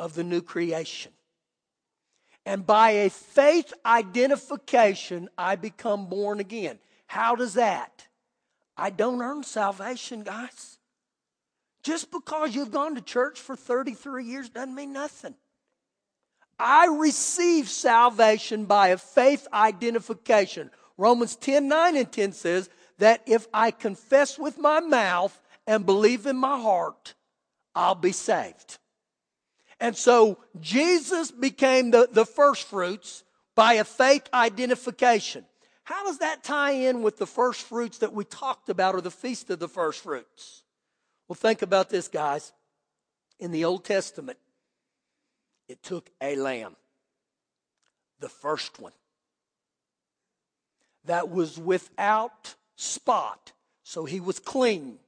of 0.00 0.14
the 0.14 0.24
new 0.24 0.42
creation. 0.42 1.12
And 2.44 2.66
by 2.66 2.90
a 2.90 3.10
faith 3.10 3.72
identification, 3.86 5.28
I 5.38 5.54
become 5.54 6.06
born 6.06 6.40
again. 6.40 6.80
How 7.06 7.36
does 7.36 7.54
that? 7.54 8.08
I 8.80 8.90
don't 8.90 9.20
earn 9.20 9.42
salvation, 9.42 10.22
guys. 10.22 10.78
Just 11.82 12.10
because 12.10 12.54
you've 12.54 12.70
gone 12.70 12.94
to 12.94 13.02
church 13.02 13.38
for 13.38 13.54
33 13.54 14.24
years 14.24 14.48
doesn't 14.48 14.74
mean 14.74 14.92
nothing. 14.92 15.34
I 16.58 16.86
receive 16.86 17.68
salvation 17.68 18.64
by 18.64 18.88
a 18.88 18.98
faith 18.98 19.46
identification. 19.52 20.70
Romans 20.98 21.36
10 21.36 21.68
9 21.68 21.96
and 21.96 22.10
10 22.10 22.32
says 22.32 22.68
that 22.98 23.22
if 23.26 23.46
I 23.52 23.70
confess 23.70 24.38
with 24.38 24.58
my 24.58 24.80
mouth 24.80 25.38
and 25.66 25.86
believe 25.86 26.26
in 26.26 26.36
my 26.36 26.60
heart, 26.60 27.14
I'll 27.74 27.94
be 27.94 28.12
saved. 28.12 28.78
And 29.78 29.96
so 29.96 30.38
Jesus 30.60 31.30
became 31.30 31.90
the, 31.90 32.08
the 32.12 32.26
first 32.26 32.68
fruits 32.68 33.24
by 33.54 33.74
a 33.74 33.84
faith 33.84 34.28
identification. 34.34 35.44
How 35.90 36.04
does 36.04 36.18
that 36.18 36.44
tie 36.44 36.70
in 36.70 37.02
with 37.02 37.18
the 37.18 37.26
first 37.26 37.62
fruits 37.62 37.98
that 37.98 38.12
we 38.12 38.22
talked 38.22 38.68
about 38.68 38.94
or 38.94 39.00
the 39.00 39.10
feast 39.10 39.50
of 39.50 39.58
the 39.58 39.66
first 39.66 40.04
fruits? 40.04 40.62
Well, 41.26 41.34
think 41.34 41.62
about 41.62 41.90
this, 41.90 42.06
guys. 42.06 42.52
In 43.40 43.50
the 43.50 43.64
Old 43.64 43.84
Testament, 43.84 44.38
it 45.68 45.82
took 45.82 46.08
a 46.20 46.36
lamb, 46.36 46.76
the 48.20 48.28
first 48.28 48.78
one, 48.78 48.92
that 51.06 51.28
was 51.28 51.58
without 51.58 52.54
spot. 52.76 53.50
So 53.82 54.04
he 54.04 54.20
was 54.20 54.38
clean. 54.38 55.00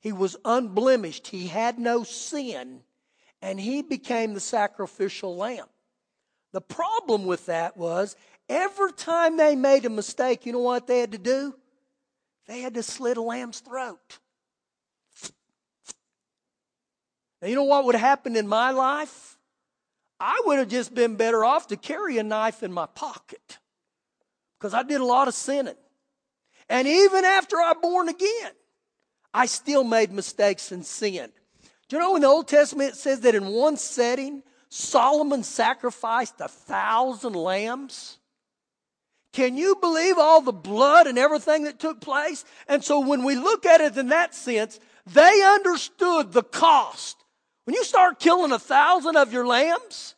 He 0.00 0.10
was 0.10 0.34
unblemished. 0.44 1.28
He 1.28 1.46
had 1.46 1.78
no 1.78 2.02
sin. 2.02 2.80
And 3.40 3.60
he 3.60 3.82
became 3.82 4.34
the 4.34 4.40
sacrificial 4.40 5.36
lamb. 5.36 5.66
The 6.52 6.60
problem 6.60 7.24
with 7.24 7.46
that 7.46 7.76
was 7.76 8.16
every 8.48 8.92
time 8.92 9.36
they 9.36 9.56
made 9.56 9.84
a 9.84 9.90
mistake, 9.90 10.46
you 10.46 10.52
know 10.52 10.58
what 10.60 10.86
they 10.86 11.00
had 11.00 11.12
to 11.12 11.18
do? 11.18 11.54
They 12.46 12.60
had 12.60 12.74
to 12.74 12.82
slit 12.82 13.16
a 13.16 13.22
lamb's 13.22 13.60
throat. 13.60 14.18
Now, 17.40 17.48
you 17.48 17.54
know 17.54 17.64
what 17.64 17.84
would 17.84 17.94
happen 17.94 18.36
in 18.36 18.48
my 18.48 18.70
life? 18.70 19.38
I 20.18 20.40
would 20.46 20.58
have 20.58 20.68
just 20.68 20.94
been 20.94 21.16
better 21.16 21.44
off 21.44 21.66
to 21.68 21.76
carry 21.76 22.18
a 22.18 22.22
knife 22.22 22.62
in 22.62 22.72
my 22.72 22.86
pocket 22.86 23.58
because 24.58 24.72
I 24.72 24.82
did 24.82 25.00
a 25.00 25.04
lot 25.04 25.28
of 25.28 25.34
sinning. 25.34 25.74
And 26.68 26.88
even 26.88 27.24
after 27.24 27.56
I 27.56 27.74
born 27.74 28.08
again, 28.08 28.52
I 29.34 29.46
still 29.46 29.84
made 29.84 30.12
mistakes 30.12 30.72
and 30.72 30.86
sinned. 30.86 31.32
Do 31.88 31.96
you 31.96 32.02
know 32.02 32.16
in 32.16 32.22
the 32.22 32.28
Old 32.28 32.48
Testament 32.48 32.94
it 32.94 32.96
says 32.96 33.20
that 33.20 33.34
in 33.34 33.48
one 33.48 33.76
setting, 33.76 34.42
Solomon 34.70 35.42
sacrificed 35.42 36.40
a 36.40 36.48
thousand 36.48 37.34
lambs? 37.34 38.18
Can 39.34 39.56
you 39.56 39.74
believe 39.80 40.16
all 40.16 40.40
the 40.40 40.52
blood 40.52 41.08
and 41.08 41.18
everything 41.18 41.64
that 41.64 41.80
took 41.80 42.00
place? 42.00 42.44
And 42.68 42.84
so 42.84 43.00
when 43.00 43.24
we 43.24 43.34
look 43.34 43.66
at 43.66 43.80
it 43.80 43.96
in 43.98 44.08
that 44.10 44.32
sense, 44.32 44.78
they 45.06 45.42
understood 45.42 46.32
the 46.32 46.44
cost. 46.44 47.16
When 47.64 47.74
you 47.74 47.82
start 47.82 48.20
killing 48.20 48.52
a 48.52 48.60
thousand 48.60 49.16
of 49.16 49.32
your 49.32 49.44
lambs, 49.44 50.14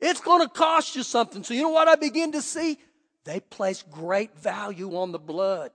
it's 0.00 0.20
going 0.20 0.42
to 0.42 0.48
cost 0.48 0.94
you 0.94 1.02
something. 1.02 1.42
So 1.42 1.54
you 1.54 1.62
know 1.62 1.70
what 1.70 1.88
I 1.88 1.96
begin 1.96 2.30
to 2.32 2.40
see? 2.40 2.78
They 3.24 3.40
place 3.40 3.82
great 3.90 4.38
value 4.38 4.96
on 4.96 5.10
the 5.10 5.18
blood. 5.18 5.72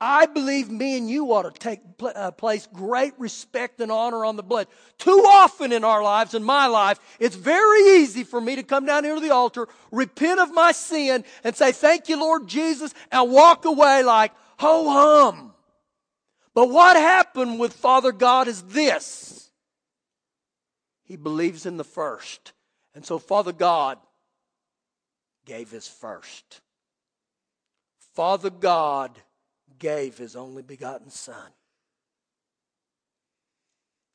I 0.00 0.26
believe 0.26 0.70
me 0.70 0.96
and 0.96 1.10
you 1.10 1.32
ought 1.32 1.42
to 1.42 1.50
take 1.50 1.80
uh, 2.02 2.30
place 2.30 2.66
great 2.72 3.12
respect 3.18 3.80
and 3.80 3.92
honor 3.92 4.24
on 4.24 4.36
the 4.36 4.42
blood. 4.42 4.66
Too 4.96 5.24
often 5.28 5.72
in 5.72 5.84
our 5.84 6.02
lives, 6.02 6.34
in 6.34 6.42
my 6.42 6.66
life, 6.66 6.98
it's 7.18 7.36
very 7.36 8.00
easy 8.00 8.24
for 8.24 8.40
me 8.40 8.56
to 8.56 8.62
come 8.62 8.86
down 8.86 9.04
here 9.04 9.14
to 9.14 9.20
the 9.20 9.34
altar, 9.34 9.68
repent 9.90 10.40
of 10.40 10.54
my 10.54 10.72
sin, 10.72 11.24
and 11.44 11.54
say, 11.54 11.72
Thank 11.72 12.08
you, 12.08 12.18
Lord 12.18 12.46
Jesus, 12.46 12.94
and 13.12 13.30
walk 13.30 13.66
away 13.66 14.02
like 14.02 14.32
ho 14.58 14.88
hum. 14.88 15.52
But 16.54 16.70
what 16.70 16.96
happened 16.96 17.60
with 17.60 17.74
Father 17.74 18.12
God 18.12 18.48
is 18.48 18.62
this 18.62 19.50
He 21.04 21.16
believes 21.16 21.66
in 21.66 21.76
the 21.76 21.84
first. 21.84 22.52
And 22.94 23.04
so, 23.04 23.18
Father 23.18 23.52
God 23.52 23.98
gave 25.44 25.70
his 25.70 25.88
first. 25.88 26.60
Father 28.14 28.50
God 28.50 29.10
gave 29.80 30.16
his 30.16 30.36
only 30.36 30.62
begotten 30.62 31.10
Son. 31.10 31.50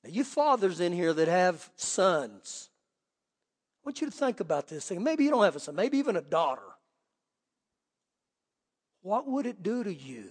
Now, 0.05 0.11
you 0.11 0.23
fathers 0.23 0.79
in 0.79 0.93
here 0.93 1.13
that 1.13 1.27
have 1.27 1.69
sons, 1.75 2.69
I 3.83 3.89
want 3.89 4.01
you 4.01 4.07
to 4.07 4.15
think 4.15 4.39
about 4.39 4.67
this 4.67 4.87
thing. 4.87 5.03
Maybe 5.03 5.25
you 5.25 5.31
don't 5.31 5.43
have 5.43 5.55
a 5.55 5.59
son, 5.59 5.75
maybe 5.75 5.97
even 5.97 6.15
a 6.15 6.21
daughter. 6.21 6.61
What 9.01 9.27
would 9.27 9.45
it 9.45 9.61
do 9.61 9.83
to 9.83 9.93
you 9.93 10.23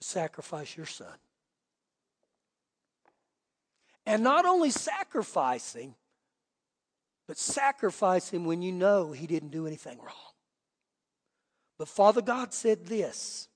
to 0.00 0.06
sacrifice 0.06 0.76
your 0.76 0.86
son? 0.86 1.14
And 4.06 4.22
not 4.22 4.46
only 4.46 4.70
sacrificing, 4.70 5.94
but 7.26 7.38
sacrifice 7.38 8.30
him 8.30 8.44
when 8.44 8.62
you 8.62 8.72
know 8.72 9.12
he 9.12 9.26
didn't 9.26 9.50
do 9.50 9.66
anything 9.66 9.98
wrong. 9.98 10.32
But 11.78 11.88
Father 11.88 12.22
God 12.22 12.54
said 12.54 12.86
this 12.86 13.48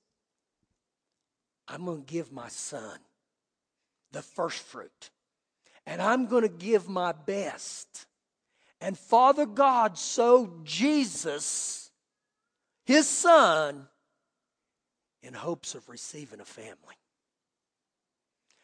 I'm 1.71 1.85
going 1.85 2.03
to 2.03 2.13
give 2.13 2.31
my 2.31 2.49
son 2.49 2.99
the 4.11 4.21
first 4.21 4.59
fruit, 4.59 5.09
and 5.85 6.01
I'm 6.01 6.25
going 6.25 6.43
to 6.43 6.49
give 6.49 6.89
my 6.89 7.13
best. 7.13 8.07
And 8.81 8.97
Father 8.97 9.45
God 9.45 9.97
sowed 9.97 10.65
Jesus, 10.65 11.91
his 12.83 13.07
son, 13.07 13.87
in 15.23 15.33
hopes 15.33 15.75
of 15.75 15.87
receiving 15.87 16.41
a 16.41 16.45
family. 16.45 16.97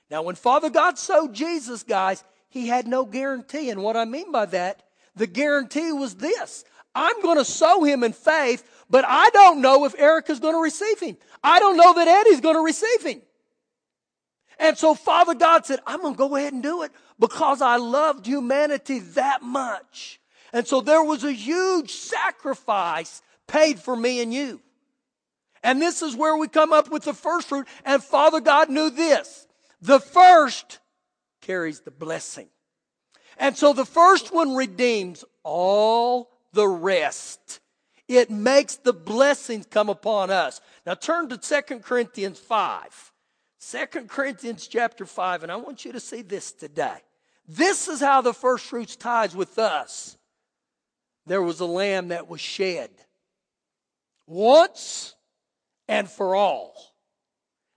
Now, 0.09 0.23
when 0.23 0.35
Father 0.35 0.69
God 0.69 0.97
sowed 0.97 1.33
Jesus, 1.33 1.83
guys, 1.83 2.23
he 2.49 2.67
had 2.67 2.87
no 2.87 3.05
guarantee. 3.05 3.69
And 3.69 3.83
what 3.83 3.95
I 3.95 4.05
mean 4.05 4.31
by 4.31 4.47
that 4.47 4.83
the 5.15 5.27
guarantee 5.27 5.91
was 5.91 6.15
this 6.15 6.63
I'm 6.97 7.21
going 7.21 7.37
to 7.37 7.45
sow 7.45 7.83
him 7.83 8.03
in 8.03 8.11
faith, 8.11 8.67
but 8.89 9.05
I 9.07 9.29
don't 9.29 9.61
know 9.61 9.85
if 9.85 9.93
Erica's 9.99 10.39
going 10.39 10.55
to 10.55 10.61
receive 10.61 10.99
him. 10.99 11.15
I 11.43 11.59
don't 11.59 11.77
know 11.77 11.93
that 11.93 12.07
Eddie's 12.07 12.41
going 12.41 12.55
to 12.55 12.61
receive 12.61 13.03
him. 13.03 13.21
And 14.57 14.75
so 14.75 14.95
Father 14.95 15.35
God 15.35 15.67
said, 15.67 15.79
I'm 15.85 16.01
going 16.01 16.15
to 16.15 16.17
go 16.17 16.35
ahead 16.35 16.53
and 16.53 16.63
do 16.63 16.81
it 16.81 16.91
because 17.19 17.61
I 17.61 17.77
loved 17.77 18.25
humanity 18.25 18.97
that 18.99 19.43
much. 19.43 20.19
And 20.51 20.67
so 20.67 20.81
there 20.81 21.03
was 21.03 21.23
a 21.23 21.31
huge 21.31 21.91
sacrifice 21.91 23.21
paid 23.45 23.79
for 23.79 23.95
me 23.95 24.21
and 24.21 24.33
you. 24.33 24.59
And 25.61 25.79
this 25.79 26.01
is 26.01 26.15
where 26.15 26.35
we 26.35 26.47
come 26.47 26.73
up 26.73 26.89
with 26.89 27.03
the 27.03 27.13
first 27.13 27.49
fruit. 27.49 27.67
And 27.85 28.03
Father 28.03 28.39
God 28.39 28.71
knew 28.71 28.89
this. 28.89 29.45
The 29.81 29.99
first 29.99 30.79
carries 31.41 31.81
the 31.81 31.91
blessing. 31.91 32.47
And 33.37 33.55
so 33.55 33.73
the 33.73 33.85
first 33.85 34.33
one 34.33 34.55
redeems 34.55 35.23
all 35.43 36.36
the 36.53 36.67
rest. 36.67 37.59
It 38.07 38.29
makes 38.29 38.77
the 38.77 38.93
blessings 38.93 39.65
come 39.65 39.89
upon 39.89 40.31
us. 40.31 40.61
Now 40.85 40.93
turn 40.93 41.29
to 41.29 41.37
2 41.37 41.79
Corinthians 41.79 42.39
5. 42.39 43.11
2 43.59 43.85
Corinthians 44.07 44.67
chapter 44.67 45.05
5, 45.05 45.43
and 45.43 45.51
I 45.51 45.57
want 45.57 45.83
you 45.83 45.91
to 45.91 45.99
see 45.99 46.21
this 46.21 46.51
today. 46.51 46.97
This 47.47 47.87
is 47.87 47.99
how 47.99 48.21
the 48.21 48.33
first 48.33 48.65
fruits 48.65 48.95
ties 48.95 49.35
with 49.35 49.57
us. 49.57 50.17
There 51.25 51.41
was 51.41 51.59
a 51.59 51.65
lamb 51.65 52.09
that 52.09 52.29
was 52.29 52.39
shed 52.39 52.91
once 54.25 55.15
and 55.87 56.09
for 56.09 56.35
all. 56.35 56.75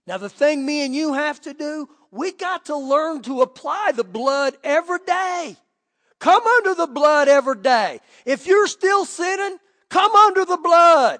Now, 0.07 0.17
the 0.17 0.29
thing 0.29 0.65
me 0.65 0.85
and 0.85 0.95
you 0.95 1.13
have 1.13 1.39
to 1.41 1.53
do, 1.53 1.87
we 2.11 2.31
got 2.31 2.65
to 2.65 2.75
learn 2.75 3.21
to 3.23 3.41
apply 3.41 3.91
the 3.95 4.03
blood 4.03 4.57
every 4.63 4.99
day. 5.05 5.55
Come 6.21 6.45
under 6.45 6.75
the 6.75 6.85
blood 6.85 7.27
every 7.27 7.55
day. 7.55 7.99
If 8.27 8.45
you're 8.45 8.67
still 8.67 9.05
sinning, 9.05 9.57
come 9.89 10.15
under 10.15 10.45
the 10.45 10.57
blood. 10.57 11.19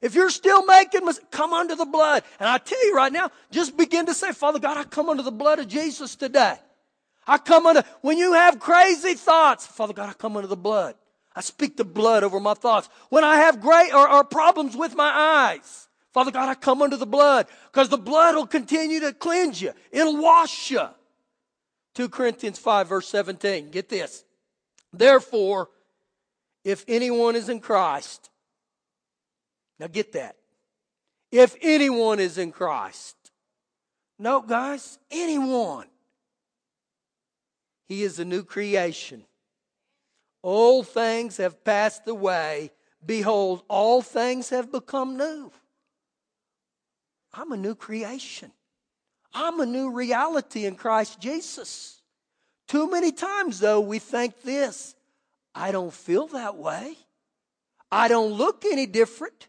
If 0.00 0.14
you're 0.14 0.30
still 0.30 0.64
making 0.64 1.04
mistakes, 1.04 1.26
come 1.32 1.52
under 1.52 1.74
the 1.74 1.84
blood. 1.84 2.22
And 2.38 2.48
I 2.48 2.58
tell 2.58 2.86
you 2.86 2.94
right 2.94 3.12
now, 3.12 3.32
just 3.50 3.76
begin 3.76 4.06
to 4.06 4.14
say, 4.14 4.30
Father 4.30 4.60
God, 4.60 4.76
I 4.76 4.84
come 4.84 5.08
under 5.08 5.24
the 5.24 5.32
blood 5.32 5.58
of 5.58 5.66
Jesus 5.66 6.14
today. 6.14 6.54
I 7.26 7.38
come 7.38 7.66
under, 7.66 7.82
when 8.00 8.16
you 8.16 8.32
have 8.34 8.60
crazy 8.60 9.14
thoughts, 9.14 9.66
Father 9.66 9.92
God, 9.92 10.08
I 10.08 10.12
come 10.12 10.36
under 10.36 10.46
the 10.46 10.56
blood. 10.56 10.94
I 11.34 11.40
speak 11.40 11.76
the 11.76 11.84
blood 11.84 12.22
over 12.22 12.38
my 12.38 12.54
thoughts. 12.54 12.88
When 13.08 13.24
I 13.24 13.38
have 13.38 13.60
great 13.60 13.92
or, 13.92 14.08
or 14.08 14.22
problems 14.22 14.76
with 14.76 14.94
my 14.94 15.10
eyes, 15.10 15.88
Father 16.14 16.30
God, 16.30 16.48
I 16.48 16.54
come 16.54 16.80
under 16.80 16.96
the 16.96 17.06
blood 17.06 17.48
because 17.72 17.88
the 17.88 17.98
blood 17.98 18.36
will 18.36 18.46
continue 18.46 19.00
to 19.00 19.12
cleanse 19.12 19.60
you. 19.60 19.72
It'll 19.90 20.16
wash 20.16 20.70
you. 20.70 20.86
2 21.96 22.08
Corinthians 22.08 22.60
5 22.60 22.88
verse 22.88 23.08
17. 23.08 23.70
Get 23.70 23.88
this. 23.88 24.24
Therefore, 24.92 25.68
if 26.64 26.84
anyone 26.88 27.36
is 27.36 27.48
in 27.48 27.60
Christ, 27.60 28.30
now 29.78 29.86
get 29.86 30.12
that. 30.12 30.36
If 31.30 31.56
anyone 31.60 32.20
is 32.20 32.38
in 32.38 32.52
Christ, 32.52 33.16
no, 34.18 34.40
guys, 34.40 34.98
anyone, 35.10 35.86
he 37.86 38.02
is 38.02 38.18
a 38.18 38.24
new 38.24 38.42
creation. 38.42 39.24
Old 40.42 40.88
things 40.88 41.36
have 41.36 41.64
passed 41.64 42.06
away. 42.06 42.70
Behold, 43.04 43.62
all 43.68 44.02
things 44.02 44.50
have 44.50 44.72
become 44.72 45.16
new. 45.16 45.52
I'm 47.32 47.52
a 47.52 47.56
new 47.56 47.74
creation. 47.74 48.52
I'm 49.32 49.60
a 49.60 49.66
new 49.66 49.90
reality 49.92 50.64
in 50.64 50.74
Christ 50.74 51.20
Jesus. 51.20 51.97
Too 52.68 52.90
many 52.90 53.12
times, 53.12 53.58
though, 53.58 53.80
we 53.80 53.98
think 53.98 54.42
this 54.42 54.94
I 55.54 55.72
don't 55.72 55.92
feel 55.92 56.28
that 56.28 56.56
way. 56.56 56.96
I 57.90 58.08
don't 58.08 58.32
look 58.32 58.64
any 58.64 58.86
different. 58.86 59.48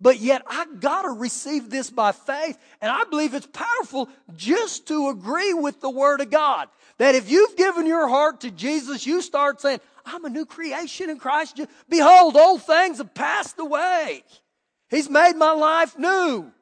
But 0.00 0.20
yet 0.20 0.42
I 0.46 0.66
gotta 0.80 1.08
receive 1.08 1.70
this 1.70 1.88
by 1.88 2.12
faith. 2.12 2.58
And 2.82 2.92
I 2.92 3.04
believe 3.04 3.32
it's 3.32 3.46
powerful 3.46 4.08
just 4.36 4.86
to 4.88 5.08
agree 5.08 5.54
with 5.54 5.80
the 5.80 5.88
Word 5.88 6.20
of 6.20 6.30
God. 6.30 6.68
That 6.98 7.14
if 7.14 7.30
you've 7.30 7.56
given 7.56 7.86
your 7.86 8.06
heart 8.08 8.42
to 8.42 8.50
Jesus, 8.50 9.06
you 9.06 9.22
start 9.22 9.60
saying, 9.60 9.80
I'm 10.04 10.24
a 10.24 10.28
new 10.28 10.44
creation 10.44 11.08
in 11.08 11.18
Christ. 11.18 11.58
Behold, 11.88 12.36
old 12.36 12.62
things 12.62 12.98
have 12.98 13.14
passed 13.14 13.58
away. 13.58 14.24
He's 14.90 15.08
made 15.08 15.36
my 15.36 15.52
life 15.52 15.98
new. 15.98 16.52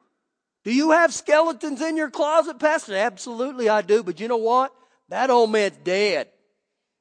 Do 0.63 0.73
you 0.73 0.91
have 0.91 1.13
skeletons 1.13 1.81
in 1.81 1.97
your 1.97 2.09
closet, 2.09 2.59
Pastor? 2.59 2.95
Absolutely, 2.95 3.67
I 3.67 3.81
do. 3.81 4.01
But 4.01 4.21
you 4.21 4.29
know 4.29 4.37
what? 4.37 4.73
That 5.09 5.29
old 5.29 5.51
man's 5.51 5.77
dead. 5.83 6.29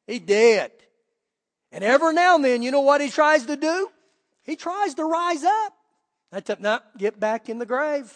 He's 0.06 0.20
dead. 0.20 0.72
And 1.70 1.82
every 1.82 2.12
now 2.12 2.34
and 2.36 2.44
then, 2.44 2.62
you 2.62 2.70
know 2.70 2.80
what 2.80 3.00
he 3.00 3.08
tries 3.08 3.46
to 3.46 3.56
do? 3.56 3.88
He 4.44 4.56
tries 4.56 4.94
to 4.94 5.04
rise 5.04 5.44
up. 5.44 5.72
That's 6.30 6.50
up, 6.50 6.60
no, 6.60 6.80
get 6.98 7.18
back 7.18 7.48
in 7.48 7.58
the 7.58 7.66
grave. 7.66 8.12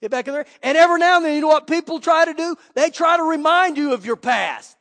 Get 0.00 0.10
back 0.10 0.28
in 0.28 0.34
there. 0.34 0.46
And 0.62 0.78
every 0.78 0.98
now 0.98 1.16
and 1.16 1.24
then, 1.24 1.34
you 1.34 1.40
know 1.40 1.48
what 1.48 1.66
people 1.66 1.98
try 1.98 2.24
to 2.24 2.34
do? 2.34 2.56
They 2.74 2.90
try 2.90 3.16
to 3.16 3.22
remind 3.22 3.76
you 3.76 3.94
of 3.94 4.06
your 4.06 4.16
past. 4.16 4.76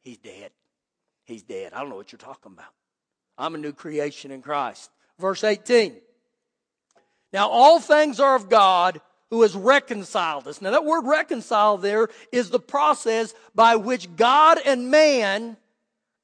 He's 0.00 0.18
dead. 0.18 0.50
He's 1.24 1.42
dead. 1.42 1.72
I 1.74 1.80
don't 1.80 1.90
know 1.90 1.96
what 1.96 2.12
you're 2.12 2.18
talking 2.18 2.52
about. 2.52 2.72
I'm 3.36 3.54
a 3.54 3.58
new 3.58 3.72
creation 3.72 4.30
in 4.30 4.42
Christ. 4.42 4.90
Verse 5.18 5.44
18. 5.44 5.96
Now 7.32 7.48
all 7.48 7.80
things 7.80 8.20
are 8.20 8.36
of 8.36 8.48
God 8.48 9.00
who 9.30 9.42
has 9.42 9.56
reconciled 9.56 10.46
us. 10.46 10.60
Now 10.60 10.70
that 10.70 10.84
word 10.84 11.06
reconcile 11.06 11.76
there 11.76 12.08
is 12.30 12.50
the 12.50 12.60
process 12.60 13.34
by 13.54 13.76
which 13.76 14.14
God 14.16 14.58
and 14.64 14.90
man 14.90 15.56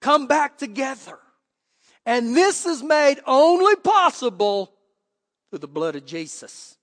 come 0.01 0.27
back 0.27 0.59
together. 0.59 1.19
And 2.07 2.37
this 2.37 2.67
is 2.67 2.83
made 2.83 3.21
only 3.27 3.77
possible 3.77 4.73
through 5.51 5.59
the 5.61 5.69
blood 5.69 5.97
of 5.97 6.07
Jesus. 6.07 6.77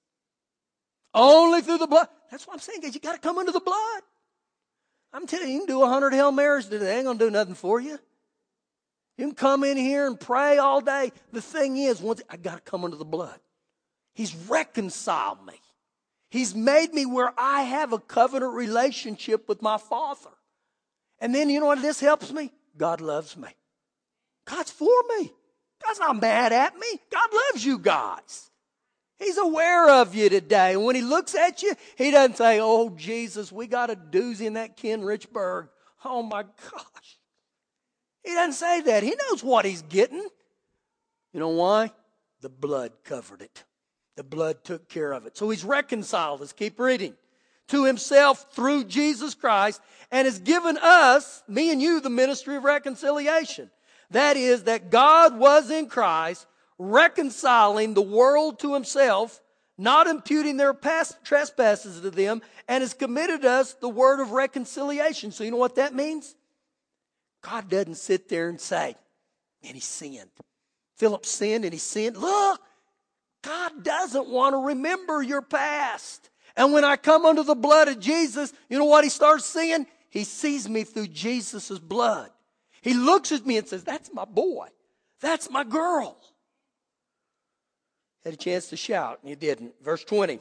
Only 1.13 1.61
through 1.61 1.79
the 1.79 1.87
blood. 1.87 2.07
That's 2.29 2.45
what 2.45 2.53
I'm 2.53 2.59
saying, 2.59 2.81
guys. 2.81 2.93
You 2.93 3.01
got 3.01 3.13
to 3.13 3.19
come 3.19 3.37
under 3.37 3.51
the 3.51 3.59
blood. 3.59 4.01
I'm 5.13 5.25
telling 5.25 5.47
you, 5.47 5.53
you 5.53 5.59
can 5.61 5.67
do 5.67 5.81
a 5.81 5.87
hundred 5.87 6.13
Hail 6.13 6.31
Marys 6.31 6.65
today. 6.65 6.85
They 6.85 6.95
ain't 6.97 7.05
going 7.05 7.17
to 7.17 7.25
do 7.25 7.31
nothing 7.31 7.55
for 7.55 7.79
you. 7.79 7.97
You 9.17 9.25
can 9.25 9.33
come 9.33 9.63
in 9.63 9.77
here 9.77 10.05
and 10.05 10.19
pray 10.19 10.57
all 10.57 10.81
day. 10.81 11.11
The 11.31 11.41
thing 11.41 11.77
is, 11.77 12.01
once 12.01 12.21
I 12.29 12.37
got 12.37 12.63
to 12.63 12.69
come 12.69 12.83
under 12.83 12.97
the 12.97 13.05
blood. 13.05 13.39
He's 14.13 14.35
reconciled 14.35 15.45
me. 15.45 15.53
He's 16.29 16.53
made 16.53 16.93
me 16.93 17.05
where 17.05 17.33
I 17.37 17.61
have 17.63 17.93
a 17.93 17.99
covenant 17.99 18.53
relationship 18.53 19.47
with 19.47 19.61
my 19.61 19.77
Father. 19.77 20.29
And 21.19 21.33
then 21.33 21.49
you 21.49 21.59
know 21.59 21.67
what 21.67 21.81
this 21.81 21.99
helps 21.99 22.31
me? 22.31 22.51
God 22.77 23.01
loves 23.01 23.37
me. 23.37 23.49
God's 24.45 24.71
for 24.71 24.91
me. 25.17 25.31
God's 25.83 25.99
not 25.99 26.21
mad 26.21 26.51
at 26.53 26.77
me. 26.77 26.87
God 27.11 27.29
loves 27.33 27.65
you 27.65 27.79
guys. 27.79 28.49
He's 29.19 29.37
aware 29.37 29.89
of 29.89 30.13
you 30.13 30.29
today. 30.29 30.73
And 30.73 30.83
when 30.83 30.95
he 30.95 31.01
looks 31.01 31.33
at 31.33 31.63
you, 31.63 31.73
he 31.95 32.11
doesn't 32.11 32.37
say, 32.37 32.59
Oh, 32.61 32.89
Jesus, 32.89 33.51
we 33.51 33.67
got 33.67 33.89
a 33.89 33.95
doozy 33.95 34.45
in 34.45 34.53
that 34.53 34.77
Ken 34.77 35.01
Richburg. 35.01 35.69
Oh 36.05 36.21
my 36.21 36.43
gosh. 36.43 37.17
He 38.23 38.33
doesn't 38.33 38.53
say 38.53 38.81
that. 38.81 39.03
He 39.03 39.15
knows 39.29 39.43
what 39.43 39.65
he's 39.65 39.81
getting. 39.83 40.27
You 41.33 41.39
know 41.39 41.49
why? 41.49 41.91
The 42.41 42.49
blood 42.49 42.91
covered 43.03 43.41
it. 43.41 43.63
The 44.17 44.23
blood 44.23 44.63
took 44.63 44.89
care 44.89 45.13
of 45.13 45.25
it. 45.25 45.37
So 45.37 45.49
he's 45.49 45.63
reconciled 45.63 46.41
us. 46.41 46.51
Keep 46.51 46.79
reading. 46.79 47.13
To 47.69 47.85
himself 47.85 48.47
through 48.51 48.85
Jesus 48.85 49.35
Christ 49.35 49.79
and 50.11 50.25
has 50.25 50.39
given 50.39 50.77
us, 50.77 51.43
me 51.47 51.71
and 51.71 51.81
you, 51.81 52.01
the 52.01 52.09
ministry 52.09 52.55
of 52.55 52.63
reconciliation. 52.63 53.69
That 54.11 54.35
is, 54.35 54.63
that 54.63 54.89
God 54.89 55.37
was 55.37 55.69
in 55.69 55.87
Christ 55.87 56.47
reconciling 56.79 57.93
the 57.93 58.01
world 58.01 58.59
to 58.59 58.73
himself, 58.73 59.41
not 59.77 60.07
imputing 60.07 60.57
their 60.57 60.73
past 60.73 61.17
trespasses 61.23 62.01
to 62.01 62.09
them, 62.09 62.41
and 62.67 62.81
has 62.81 62.93
committed 62.93 63.45
us 63.45 63.73
the 63.73 63.89
word 63.89 64.19
of 64.19 64.31
reconciliation. 64.31 65.31
So 65.31 65.43
you 65.43 65.51
know 65.51 65.57
what 65.57 65.75
that 65.75 65.93
means? 65.93 66.35
God 67.41 67.69
doesn't 67.69 67.95
sit 67.95 68.29
there 68.29 68.49
and 68.49 68.59
say, 68.59 68.95
and 69.63 69.75
he 69.75 69.81
sinned. 69.81 70.29
Philip 70.95 71.25
sinned 71.25 71.65
and 71.65 71.73
he 71.73 71.79
sinned. 71.79 72.17
Look, 72.17 72.61
God 73.47 73.83
doesn't 73.83 74.27
want 74.27 74.53
to 74.53 74.57
remember 74.57 75.21
your 75.21 75.41
past. 75.41 76.29
And 76.57 76.73
when 76.73 76.83
I 76.83 76.97
come 76.97 77.25
under 77.25 77.43
the 77.43 77.55
blood 77.55 77.87
of 77.87 77.99
Jesus, 77.99 78.51
you 78.69 78.77
know 78.77 78.85
what 78.85 79.05
he 79.05 79.09
starts 79.09 79.45
seeing? 79.45 79.87
He 80.09 80.25
sees 80.25 80.67
me 80.67 80.83
through 80.83 81.07
Jesus' 81.07 81.79
blood. 81.79 82.29
He 82.81 82.93
looks 82.93 83.31
at 83.31 83.45
me 83.45 83.57
and 83.57 83.67
says, 83.67 83.83
That's 83.83 84.13
my 84.13 84.25
boy. 84.25 84.67
That's 85.21 85.49
my 85.49 85.63
girl. 85.63 86.17
Had 88.25 88.33
a 88.33 88.37
chance 88.37 88.67
to 88.69 88.77
shout, 88.77 89.19
and 89.21 89.29
he 89.29 89.35
didn't. 89.35 89.73
Verse 89.81 90.03
20. 90.03 90.39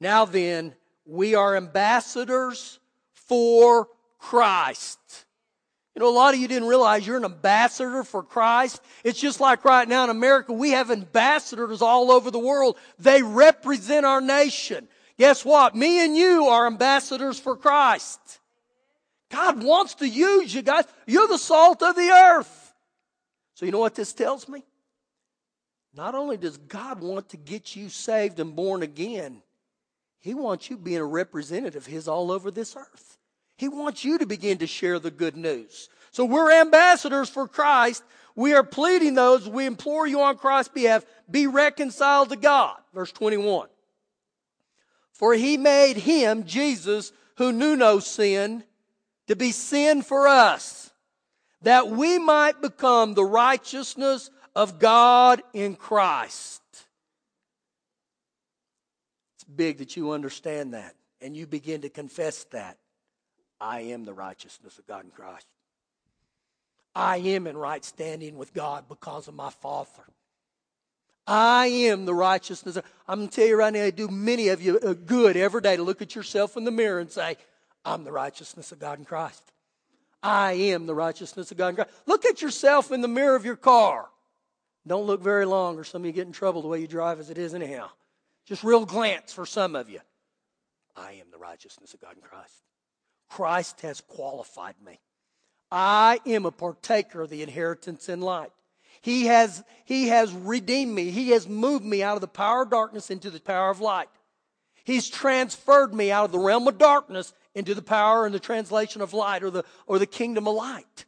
Now 0.00 0.24
then, 0.24 0.74
we 1.04 1.34
are 1.34 1.56
ambassadors 1.56 2.78
for 3.12 3.88
Christ. 4.18 5.23
You 5.94 6.02
know, 6.02 6.08
a 6.08 6.10
lot 6.10 6.34
of 6.34 6.40
you 6.40 6.48
didn't 6.48 6.68
realize 6.68 7.06
you're 7.06 7.16
an 7.16 7.24
ambassador 7.24 8.02
for 8.02 8.22
Christ. 8.22 8.82
It's 9.04 9.20
just 9.20 9.40
like 9.40 9.64
right 9.64 9.88
now 9.88 10.04
in 10.04 10.10
America, 10.10 10.52
we 10.52 10.70
have 10.70 10.90
ambassadors 10.90 11.82
all 11.82 12.10
over 12.10 12.32
the 12.32 12.38
world. 12.38 12.76
They 12.98 13.22
represent 13.22 14.04
our 14.04 14.20
nation. 14.20 14.88
Guess 15.18 15.44
what? 15.44 15.76
Me 15.76 16.04
and 16.04 16.16
you 16.16 16.46
are 16.46 16.66
ambassadors 16.66 17.38
for 17.38 17.56
Christ. 17.56 18.40
God 19.30 19.62
wants 19.62 19.94
to 19.96 20.08
use 20.08 20.52
you 20.52 20.62
guys. 20.62 20.84
You're 21.06 21.28
the 21.28 21.38
salt 21.38 21.80
of 21.82 21.94
the 21.94 22.10
earth. 22.10 22.74
So 23.54 23.64
you 23.64 23.70
know 23.70 23.78
what 23.78 23.94
this 23.94 24.12
tells 24.12 24.48
me? 24.48 24.64
Not 25.94 26.16
only 26.16 26.36
does 26.36 26.56
God 26.56 27.00
want 27.00 27.28
to 27.28 27.36
get 27.36 27.76
you 27.76 27.88
saved 27.88 28.40
and 28.40 28.56
born 28.56 28.82
again, 28.82 29.42
He 30.18 30.34
wants 30.34 30.68
you 30.68 30.76
being 30.76 30.98
a 30.98 31.04
representative 31.04 31.82
of 31.82 31.86
His 31.86 32.08
all 32.08 32.32
over 32.32 32.50
this 32.50 32.74
earth. 32.74 33.18
He 33.56 33.68
wants 33.68 34.04
you 34.04 34.18
to 34.18 34.26
begin 34.26 34.58
to 34.58 34.66
share 34.66 34.98
the 34.98 35.10
good 35.10 35.36
news. 35.36 35.88
So 36.10 36.24
we're 36.24 36.52
ambassadors 36.60 37.28
for 37.28 37.46
Christ. 37.46 38.02
We 38.36 38.54
are 38.54 38.64
pleading 38.64 39.14
those, 39.14 39.48
we 39.48 39.66
implore 39.66 40.06
you 40.06 40.20
on 40.22 40.36
Christ's 40.38 40.74
behalf, 40.74 41.04
be 41.30 41.46
reconciled 41.46 42.30
to 42.30 42.36
God. 42.36 42.76
Verse 42.92 43.12
21. 43.12 43.68
For 45.12 45.34
he 45.34 45.56
made 45.56 45.96
him, 45.96 46.44
Jesus, 46.44 47.12
who 47.36 47.52
knew 47.52 47.76
no 47.76 48.00
sin, 48.00 48.64
to 49.28 49.36
be 49.36 49.52
sin 49.52 50.02
for 50.02 50.26
us, 50.26 50.90
that 51.62 51.88
we 51.88 52.18
might 52.18 52.60
become 52.60 53.14
the 53.14 53.24
righteousness 53.24 54.30
of 54.54 54.78
God 54.78 55.42
in 55.52 55.76
Christ. 55.76 56.62
It's 59.36 59.44
big 59.44 59.78
that 59.78 59.96
you 59.96 60.10
understand 60.10 60.74
that 60.74 60.94
and 61.20 61.36
you 61.36 61.46
begin 61.46 61.82
to 61.82 61.88
confess 61.88 62.44
that. 62.50 62.78
I 63.64 63.80
am 63.80 64.04
the 64.04 64.12
righteousness 64.12 64.78
of 64.78 64.86
God 64.86 65.04
in 65.04 65.10
Christ. 65.10 65.46
I 66.94 67.16
am 67.16 67.46
in 67.46 67.56
right 67.56 67.82
standing 67.82 68.36
with 68.36 68.52
God 68.52 68.84
because 68.90 69.26
of 69.26 69.34
my 69.34 69.48
Father. 69.48 70.04
I 71.26 71.66
am 71.66 72.04
the 72.04 72.12
righteousness. 72.12 72.76
I'm 73.08 73.20
going 73.20 73.28
to 73.30 73.34
tell 73.34 73.46
you 73.46 73.56
right 73.56 73.72
now, 73.72 73.84
I 73.84 73.90
do 73.90 74.08
many 74.08 74.48
of 74.48 74.60
you 74.60 74.78
uh, 74.78 74.92
good 74.92 75.38
every 75.38 75.62
day 75.62 75.76
to 75.76 75.82
look 75.82 76.02
at 76.02 76.14
yourself 76.14 76.58
in 76.58 76.64
the 76.64 76.70
mirror 76.70 77.00
and 77.00 77.10
say, 77.10 77.38
I'm 77.86 78.04
the 78.04 78.12
righteousness 78.12 78.70
of 78.70 78.78
God 78.78 78.98
in 78.98 79.06
Christ. 79.06 79.42
I 80.22 80.52
am 80.52 80.84
the 80.86 80.94
righteousness 80.94 81.50
of 81.50 81.56
God 81.56 81.68
in 81.68 81.76
Christ. 81.76 81.90
Look 82.04 82.26
at 82.26 82.42
yourself 82.42 82.92
in 82.92 83.00
the 83.00 83.08
mirror 83.08 83.34
of 83.34 83.46
your 83.46 83.56
car. 83.56 84.08
Don't 84.86 85.06
look 85.06 85.22
very 85.22 85.46
long, 85.46 85.78
or 85.78 85.84
some 85.84 86.02
of 86.02 86.06
you 86.06 86.12
get 86.12 86.26
in 86.26 86.34
trouble 86.34 86.60
the 86.60 86.68
way 86.68 86.80
you 86.80 86.86
drive 86.86 87.18
as 87.18 87.30
it 87.30 87.38
is 87.38 87.54
anyhow. 87.54 87.88
Just 88.44 88.62
real 88.62 88.84
glance 88.84 89.32
for 89.32 89.46
some 89.46 89.74
of 89.74 89.88
you. 89.88 90.00
I 90.94 91.12
am 91.12 91.30
the 91.32 91.38
righteousness 91.38 91.94
of 91.94 92.02
God 92.02 92.16
in 92.16 92.22
Christ. 92.22 92.60
Christ 93.34 93.80
has 93.80 94.00
qualified 94.00 94.76
me. 94.86 95.00
I 95.68 96.20
am 96.24 96.46
a 96.46 96.52
partaker 96.52 97.22
of 97.22 97.30
the 97.30 97.42
inheritance 97.42 98.08
in 98.08 98.20
light. 98.20 98.52
He 99.02 99.26
has, 99.26 99.64
he 99.84 100.06
has 100.06 100.32
redeemed 100.32 100.94
me. 100.94 101.10
He 101.10 101.30
has 101.30 101.48
moved 101.48 101.84
me 101.84 102.00
out 102.00 102.14
of 102.14 102.20
the 102.20 102.28
power 102.28 102.62
of 102.62 102.70
darkness 102.70 103.10
into 103.10 103.30
the 103.30 103.40
power 103.40 103.70
of 103.70 103.80
light. 103.80 104.06
He's 104.84 105.08
transferred 105.08 105.92
me 105.92 106.12
out 106.12 106.26
of 106.26 106.30
the 106.30 106.38
realm 106.38 106.68
of 106.68 106.78
darkness 106.78 107.32
into 107.56 107.74
the 107.74 107.82
power 107.82 108.24
and 108.24 108.32
the 108.32 108.38
translation 108.38 109.02
of 109.02 109.12
light 109.12 109.42
or 109.42 109.50
the, 109.50 109.64
or 109.88 109.98
the 109.98 110.06
kingdom 110.06 110.46
of 110.46 110.54
light. 110.54 111.04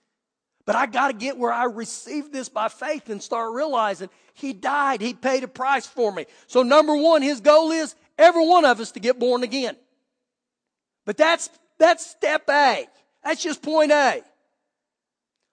But 0.64 0.74
I 0.74 0.86
got 0.86 1.12
to 1.12 1.14
get 1.14 1.38
where 1.38 1.52
I 1.52 1.66
receive 1.66 2.32
this 2.32 2.48
by 2.48 2.66
faith 2.66 3.08
and 3.08 3.22
start 3.22 3.54
realizing 3.54 4.08
He 4.34 4.52
died. 4.52 5.00
He 5.00 5.14
paid 5.14 5.44
a 5.44 5.48
price 5.48 5.86
for 5.86 6.10
me. 6.10 6.26
So 6.48 6.64
number 6.64 6.96
one, 6.96 7.22
His 7.22 7.40
goal 7.40 7.70
is 7.70 7.94
every 8.18 8.44
one 8.44 8.64
of 8.64 8.80
us 8.80 8.90
to 8.92 9.00
get 9.00 9.16
born 9.16 9.44
again. 9.44 9.76
But 11.04 11.16
that's, 11.16 11.48
that's 11.78 12.06
step 12.06 12.48
A. 12.48 12.86
That's 13.24 13.42
just 13.42 13.62
point 13.62 13.92
A. 13.92 14.22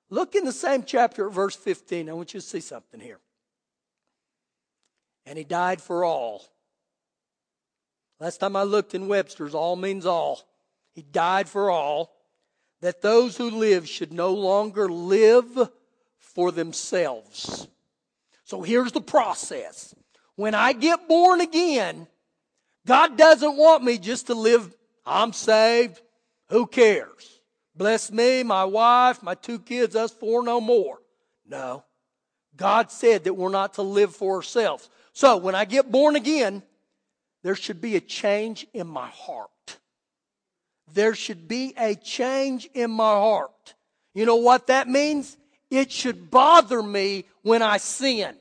Look 0.09 0.35
in 0.35 0.45
the 0.45 0.51
same 0.51 0.83
chapter 0.83 1.27
at 1.27 1.33
verse 1.33 1.55
15. 1.55 2.09
I 2.09 2.13
want 2.13 2.33
you 2.33 2.39
to 2.39 2.45
see 2.45 2.59
something 2.59 2.99
here. 2.99 3.19
And 5.25 5.37
He 5.37 5.43
died 5.43 5.81
for 5.81 6.03
all 6.03 6.43
Last 8.23 8.37
time 8.37 8.55
I 8.55 8.63
looked 8.63 8.95
in 8.95 9.09
Webster's, 9.09 9.53
all 9.53 9.75
means 9.75 10.05
all. 10.05 10.39
He 10.93 11.01
died 11.01 11.49
for 11.49 11.69
all. 11.69 12.15
That 12.79 13.01
those 13.01 13.35
who 13.35 13.49
live 13.49 13.85
should 13.85 14.13
no 14.13 14.33
longer 14.33 14.87
live 14.87 15.69
for 16.19 16.53
themselves. 16.53 17.67
So 18.45 18.61
here's 18.61 18.93
the 18.93 19.01
process. 19.01 19.93
When 20.35 20.55
I 20.55 20.71
get 20.71 21.09
born 21.09 21.41
again, 21.41 22.07
God 22.87 23.17
doesn't 23.17 23.57
want 23.57 23.83
me 23.83 23.97
just 23.97 24.27
to 24.27 24.35
live, 24.35 24.73
I'm 25.05 25.33
saved, 25.33 26.01
who 26.53 26.67
cares? 26.67 27.41
Bless 27.75 28.11
me, 28.11 28.43
my 28.43 28.63
wife, 28.63 29.23
my 29.23 29.33
two 29.33 29.57
kids, 29.57 29.95
us 29.95 30.11
four, 30.11 30.43
no 30.43 30.61
more. 30.61 30.99
No. 31.47 31.83
God 32.55 32.91
said 32.91 33.23
that 33.23 33.33
we're 33.33 33.49
not 33.49 33.73
to 33.73 33.81
live 33.81 34.15
for 34.15 34.35
ourselves. 34.35 34.87
So 35.13 35.37
when 35.37 35.55
I 35.55 35.65
get 35.65 35.91
born 35.91 36.15
again, 36.15 36.61
there 37.41 37.55
should 37.55 37.81
be 37.81 37.95
a 37.95 37.99
change 37.99 38.67
in 38.71 38.85
my 38.85 39.07
heart. 39.07 39.49
There 40.93 41.15
should 41.15 41.47
be 41.47 41.73
a 41.75 41.95
change 41.95 42.69
in 42.75 42.91
my 42.91 43.13
heart. 43.13 43.73
You 44.13 44.27
know 44.27 44.35
what 44.35 44.67
that 44.67 44.87
means? 44.87 45.35
It 45.71 45.91
should 45.91 46.29
bother 46.29 46.83
me 46.83 47.25
when 47.41 47.63
I 47.63 47.77
sin. 47.77 48.35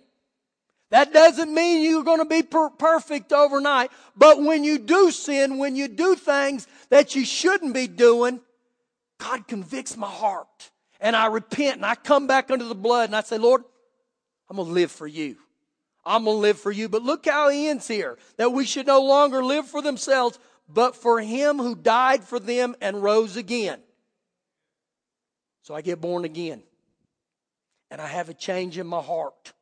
That 0.92 1.14
doesn't 1.14 1.52
mean 1.52 1.82
you're 1.82 2.04
going 2.04 2.18
to 2.18 2.26
be 2.26 2.42
per- 2.42 2.68
perfect 2.68 3.32
overnight. 3.32 3.90
But 4.14 4.42
when 4.42 4.62
you 4.62 4.78
do 4.78 5.10
sin, 5.10 5.56
when 5.56 5.74
you 5.74 5.88
do 5.88 6.14
things 6.14 6.66
that 6.90 7.14
you 7.14 7.24
shouldn't 7.24 7.72
be 7.72 7.86
doing, 7.86 8.40
God 9.18 9.48
convicts 9.48 9.96
my 9.96 10.10
heart. 10.10 10.70
And 11.00 11.16
I 11.16 11.26
repent 11.26 11.76
and 11.76 11.86
I 11.86 11.94
come 11.94 12.26
back 12.26 12.50
under 12.50 12.66
the 12.66 12.74
blood 12.74 13.08
and 13.08 13.16
I 13.16 13.22
say, 13.22 13.38
Lord, 13.38 13.64
I'm 14.50 14.56
going 14.56 14.68
to 14.68 14.74
live 14.74 14.92
for 14.92 15.06
you. 15.06 15.36
I'm 16.04 16.24
going 16.24 16.36
to 16.36 16.40
live 16.42 16.58
for 16.58 16.70
you. 16.70 16.90
But 16.90 17.02
look 17.02 17.24
how 17.24 17.48
he 17.48 17.68
ends 17.68 17.88
here 17.88 18.18
that 18.36 18.52
we 18.52 18.66
should 18.66 18.86
no 18.86 19.00
longer 19.00 19.42
live 19.42 19.66
for 19.66 19.80
themselves, 19.80 20.38
but 20.68 20.94
for 20.94 21.20
him 21.20 21.56
who 21.56 21.74
died 21.74 22.22
for 22.22 22.38
them 22.38 22.76
and 22.82 23.02
rose 23.02 23.38
again. 23.38 23.80
So 25.62 25.74
I 25.74 25.80
get 25.80 26.02
born 26.02 26.26
again 26.26 26.62
and 27.90 27.98
I 27.98 28.08
have 28.08 28.28
a 28.28 28.34
change 28.34 28.76
in 28.76 28.86
my 28.86 29.00
heart. 29.00 29.54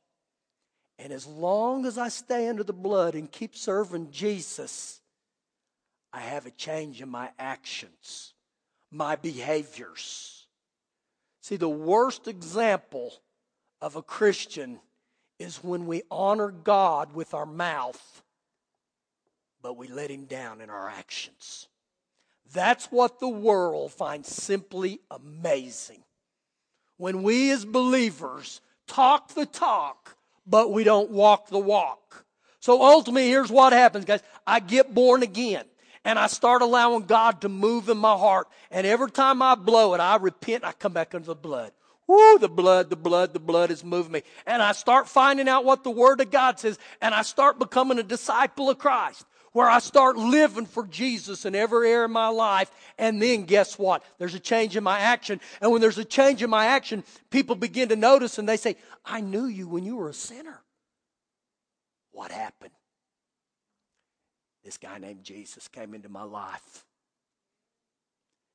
And 1.03 1.15
as 1.15 1.27
long 1.27 1.87
as 1.87 1.97
I 1.97 2.09
stay 2.11 2.47
under 2.49 2.63
the 2.63 2.75
blood 2.75 3.15
and 3.15 3.33
keep 3.33 3.57
serving 3.57 4.11
Jesus, 4.11 5.01
I 6.13 6.21
have 6.21 6.45
a 6.45 6.51
change 6.51 7.01
in 7.01 7.09
my 7.09 7.31
actions, 7.39 8.35
my 8.91 9.17
behaviors. 9.17 10.47
See, 11.41 11.57
the 11.57 11.71
worst 11.71 12.29
example 12.29 13.15
of 13.81 13.97
a 13.97 14.03
Christian 14.03 14.79
is 15.39 15.65
when 15.65 15.87
we 15.87 16.03
honor 16.11 16.51
God 16.51 17.15
with 17.15 17.33
our 17.33 17.47
mouth, 17.47 18.23
but 19.63 19.79
we 19.79 19.89
let 19.89 20.11
Him 20.11 20.27
down 20.27 20.61
in 20.61 20.69
our 20.69 20.91
actions. 20.91 21.67
That's 22.53 22.87
what 22.87 23.21
the 23.21 23.29
world 23.29 23.93
finds 23.93 24.29
simply 24.29 25.01
amazing. 25.11 26.03
When 26.99 27.23
we 27.23 27.51
as 27.53 27.65
believers 27.65 28.61
talk 28.87 29.29
the 29.29 29.47
talk, 29.47 30.19
but 30.47 30.73
we 30.73 30.85
don't 30.85 31.11
walk 31.11 31.49
the 31.49 31.59
walk. 31.59 32.25
So 32.61 32.83
ultimately, 32.83 33.29
here's 33.29 33.51
what 33.51 33.73
happens, 33.73 34.05
guys. 34.05 34.23
I 34.47 34.61
get 34.61 34.95
born 34.95 35.23
again 35.23 35.65
and 36.05 36.19
I 36.19 36.27
start 36.27 36.63
allowing 36.63 37.05
God 37.05 37.41
to 37.43 37.49
move 37.49 37.89
in 37.89 37.99
my 37.99 38.15
heart. 38.15 38.49
And 38.71 38.87
every 38.87 39.11
time 39.11 39.43
I 39.43 39.55
blow 39.55 39.95
it, 39.95 40.01
I 40.01 40.17
repent. 40.17 40.65
I 40.65 40.73
come 40.73 40.93
back 40.93 41.15
under 41.15 41.27
the 41.27 41.35
blood. 41.35 41.73
Woo, 42.07 42.39
the 42.39 42.49
blood, 42.49 42.91
the 42.91 42.97
blood, 42.97 43.33
the 43.33 43.41
blood 43.41 43.71
is 43.71 43.85
moving 43.85 44.13
me. 44.13 44.23
And 44.45 44.61
I 44.61 44.73
start 44.73 45.09
finding 45.09 45.49
out 45.49 45.65
what 45.65 45.85
the 45.85 45.91
Word 45.91 46.21
of 46.21 46.31
God 46.31 46.59
says, 46.59 46.77
and 47.01 47.15
I 47.15 47.23
start 47.23 47.59
becoming 47.59 48.01
a 48.01 48.03
disciple 48.03 48.69
of 48.69 48.79
Christ, 48.79 49.25
where 49.53 49.69
I 49.69 49.81
start 49.81 50.17
living 50.17 50.67
for 50.67 50.87
Jesus 50.87 51.45
in 51.45 51.55
every 51.55 51.91
area 51.91 52.05
of 52.05 52.11
my 52.11 52.29
life. 52.29 52.71
And 52.99 53.21
then 53.21 53.45
guess 53.45 53.79
what? 53.79 54.05
There's 54.19 54.35
a 54.35 54.41
change 54.41 54.77
in 54.77 54.85
my 54.85 55.01
action. 55.01 55.41
And 55.61 55.73
when 55.73 55.81
there's 55.81 55.99
a 55.99 56.05
change 56.05 56.43
in 56.43 56.51
my 56.51 56.67
action, 56.67 57.05
people 57.31 57.57
begin 57.57 57.89
to 57.89 57.97
notice 57.97 58.39
and 58.39 58.49
they 58.49 58.57
say, 58.57 58.77
I 59.05 59.21
knew 59.21 59.47
you 59.47 59.69
when 59.69 59.85
you 59.85 59.97
were 59.97 60.09
a 60.09 60.15
sinner. 60.15 60.61
What 62.13 62.31
happened? 62.31 62.73
This 64.65 64.77
guy 64.77 64.99
named 64.99 65.25
Jesus 65.25 65.69
came 65.69 65.95
into 65.95 66.09
my 66.09 66.23
life. 66.23 66.85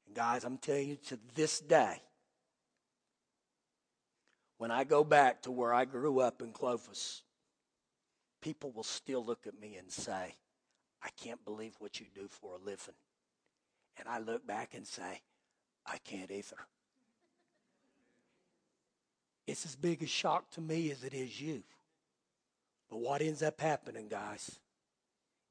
And 0.05 0.15
guys, 0.15 0.43
I'm 0.43 0.58
telling 0.58 0.89
you 0.89 0.97
to 1.08 1.19
this 1.34 1.60
day, 1.60 2.01
when 4.58 4.71
I 4.71 4.84
go 4.84 5.03
back 5.03 5.41
to 5.43 5.51
where 5.51 5.73
I 5.73 5.84
grew 5.84 6.19
up 6.19 6.41
in 6.41 6.51
Clovis, 6.51 7.23
people 8.41 8.71
will 8.71 8.84
still 8.84 9.25
look 9.25 9.47
at 9.47 9.60
me 9.60 9.75
and 9.75 9.91
say, 9.91 10.36
I 11.06 11.10
can't 11.24 11.44
believe 11.46 11.76
what 11.78 12.00
you 12.00 12.08
do 12.15 12.28
for 12.28 12.56
a 12.56 12.65
living. 12.65 12.96
And 14.00 14.10
I 14.10 14.18
look 14.18 14.46
back 14.48 14.74
and 14.74 14.88
say, 14.88 15.22
I 15.86 15.98
can't 16.04 16.32
either. 16.32 16.58
It's 19.46 19.65
as 19.65 19.76
big 19.76 20.02
a 20.02 20.08
shock 20.08 20.50
to 20.52 20.62
me 20.62 20.89
as 20.89 21.04
it 21.04 21.13
is 21.13 21.39
you. 21.39 21.62
But 22.89 22.98
what 22.98 23.22
ends 23.22 23.44
up 23.44 23.62
happening, 23.62 24.08
guys, 24.08 24.60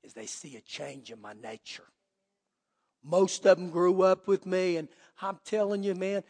is 0.02 0.12
they 0.12 0.26
see 0.26 0.56
a 0.56 0.60
change 0.60 1.12
in 1.12 1.20
my 1.20 1.34
nature. 1.34 1.84
Most 3.04 3.46
of 3.46 3.56
them 3.56 3.70
grew 3.70 4.02
up 4.02 4.26
with 4.26 4.46
me, 4.46 4.76
and 4.76 4.88
I'm 5.22 5.38
telling 5.44 5.84
you, 5.84 5.94
man, 5.94 6.24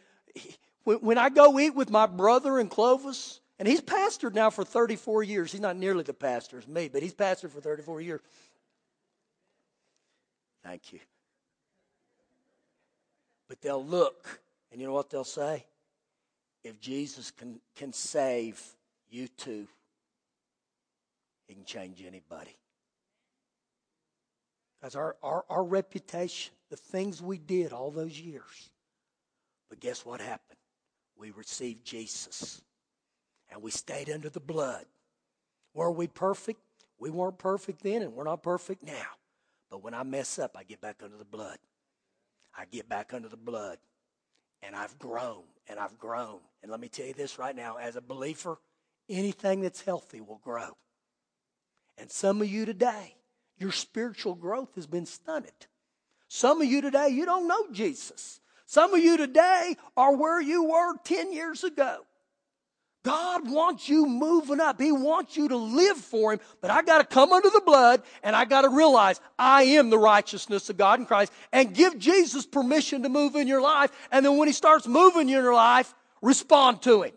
when, 0.83 1.17
I 1.17 1.29
go 1.29 1.57
eat 1.57 1.73
with 1.73 1.89
my 1.89 2.05
brother 2.05 2.59
in 2.59 2.67
Clovis, 2.67 3.39
and 3.57 3.67
he's 3.67 3.81
pastored 3.81 4.35
now 4.35 4.51
for 4.51 4.63
34 4.63 5.23
years. 5.23 5.51
He's 5.51 5.61
not 5.61 5.77
nearly 5.77 6.03
the 6.03 6.13
pastor 6.13 6.59
as 6.59 6.67
me, 6.67 6.89
but 6.89 7.01
he's 7.01 7.13
pastored 7.13 7.51
for 7.51 7.61
34 7.61 8.01
years. 8.01 8.21
Thank 10.65 10.93
you. 10.93 10.99
But 13.47 13.61
they'll 13.61 13.85
look, 13.85 14.41
and 14.71 14.81
you 14.81 14.87
know 14.87 14.93
what 14.93 15.11
they'll 15.11 15.23
say? 15.23 15.63
If 16.63 16.81
Jesus 16.81 17.29
can, 17.29 17.59
can 17.75 17.93
save 17.93 18.59
you 19.11 19.27
too, 19.27 19.67
he 21.47 21.53
can 21.53 21.65
change 21.65 22.03
anybody. 22.05 22.57
Because 24.81 24.95
our, 24.95 25.15
our, 25.21 25.45
our 25.51 25.63
reputation, 25.63 26.53
the 26.71 26.77
things 26.77 27.21
we 27.21 27.37
did 27.37 27.71
all 27.71 27.91
those 27.91 28.19
years. 28.19 28.71
But 29.69 29.79
guess 29.79 30.03
what 30.03 30.19
happened? 30.19 30.57
We 31.15 31.29
received 31.29 31.85
Jesus. 31.85 32.63
And 33.51 33.61
we 33.61 33.69
stayed 33.69 34.09
under 34.09 34.29
the 34.29 34.39
blood. 34.39 34.85
Were 35.75 35.91
we 35.91 36.07
perfect? 36.07 36.59
We 36.97 37.11
weren't 37.11 37.37
perfect 37.37 37.83
then, 37.83 38.01
and 38.01 38.13
we're 38.13 38.23
not 38.23 38.41
perfect 38.41 38.83
now. 38.83 39.05
But 39.69 39.83
when 39.83 39.93
I 39.93 40.03
mess 40.03 40.39
up, 40.39 40.55
I 40.57 40.63
get 40.63 40.81
back 40.81 41.01
under 41.03 41.17
the 41.17 41.25
blood. 41.25 41.57
I 42.57 42.65
get 42.65 42.87
back 42.87 43.13
under 43.13 43.29
the 43.29 43.37
blood. 43.37 43.77
And 44.63 44.75
I've 44.75 44.97
grown, 44.97 45.43
and 45.67 45.79
I've 45.79 45.97
grown. 45.97 46.39
And 46.61 46.71
let 46.71 46.79
me 46.79 46.87
tell 46.87 47.05
you 47.05 47.13
this 47.13 47.37
right 47.37 47.55
now 47.55 47.77
as 47.77 47.95
a 47.95 48.01
believer, 48.01 48.57
anything 49.09 49.61
that's 49.61 49.81
healthy 49.81 50.21
will 50.21 50.39
grow. 50.43 50.77
And 51.97 52.09
some 52.09 52.41
of 52.41 52.49
you 52.49 52.65
today, 52.65 53.15
your 53.57 53.71
spiritual 53.71 54.35
growth 54.35 54.75
has 54.75 54.87
been 54.87 55.05
stunted. 55.05 55.67
Some 56.27 56.61
of 56.61 56.67
you 56.67 56.81
today, 56.81 57.09
you 57.09 57.25
don't 57.25 57.47
know 57.47 57.71
Jesus. 57.71 58.39
Some 58.65 58.93
of 58.93 58.99
you 58.99 59.17
today 59.17 59.77
are 59.95 60.15
where 60.15 60.41
you 60.41 60.63
were 60.63 60.97
10 61.03 61.31
years 61.31 61.63
ago. 61.63 62.05
God 63.05 63.47
wants 63.47 63.87
you 63.87 64.07
moving 64.07 64.59
up. 64.59 64.81
He 64.81 64.91
wants 64.91 65.37
you 65.37 65.47
to 65.49 65.55
live 65.55 65.97
for 65.97 66.33
Him, 66.33 66.39
but 66.59 66.71
I 66.71 66.81
got 66.81 66.97
to 66.97 67.03
come 67.05 67.31
under 67.31 67.51
the 67.51 67.61
blood 67.63 68.01
and 68.23 68.35
I 68.35 68.45
got 68.45 68.63
to 68.63 68.69
realize 68.69 69.21
I 69.37 69.61
am 69.63 69.91
the 69.91 69.97
righteousness 69.99 70.71
of 70.71 70.77
God 70.77 70.99
in 70.99 71.05
Christ 71.05 71.31
and 71.51 71.71
give 71.71 71.99
Jesus 71.99 72.47
permission 72.47 73.03
to 73.03 73.09
move 73.09 73.35
in 73.35 73.47
your 73.47 73.61
life. 73.61 73.91
And 74.11 74.25
then 74.25 74.37
when 74.37 74.47
He 74.47 74.53
starts 74.53 74.87
moving 74.87 75.21
in 75.21 75.27
your 75.27 75.53
life, 75.53 75.93
respond 76.23 76.81
to 76.81 77.03
Him. 77.03 77.11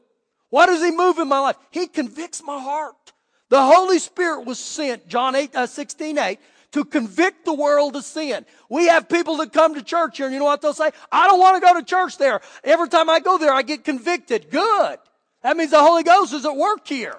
Why 0.50 0.66
does 0.66 0.82
He 0.82 0.90
move 0.90 1.18
in 1.18 1.26
my 1.26 1.40
life? 1.40 1.56
He 1.70 1.86
convicts 1.86 2.42
my 2.42 2.60
heart. 2.60 3.14
The 3.48 3.62
Holy 3.62 3.98
Spirit 3.98 4.44
was 4.44 4.58
sent, 4.58 5.08
John 5.08 5.34
8, 5.34 5.56
uh, 5.56 5.66
16, 5.66 6.18
8, 6.18 6.38
to 6.72 6.84
convict 6.84 7.46
the 7.46 7.54
world 7.54 7.96
of 7.96 8.04
sin. 8.04 8.44
We 8.68 8.88
have 8.88 9.08
people 9.08 9.38
that 9.38 9.54
come 9.54 9.74
to 9.74 9.82
church 9.82 10.18
here, 10.18 10.26
and 10.26 10.34
you 10.34 10.38
know 10.38 10.44
what 10.44 10.60
they'll 10.60 10.74
say? 10.74 10.90
I 11.10 11.26
don't 11.26 11.40
want 11.40 11.56
to 11.56 11.66
go 11.66 11.80
to 11.80 11.82
church 11.82 12.18
there. 12.18 12.42
Every 12.62 12.90
time 12.90 13.08
I 13.08 13.20
go 13.20 13.38
there, 13.38 13.54
I 13.54 13.62
get 13.62 13.84
convicted. 13.84 14.50
Good. 14.50 14.98
That 15.42 15.56
means 15.56 15.70
the 15.70 15.80
Holy 15.80 16.02
Ghost 16.02 16.32
is 16.32 16.44
at 16.44 16.56
work 16.56 16.86
here. 16.86 17.16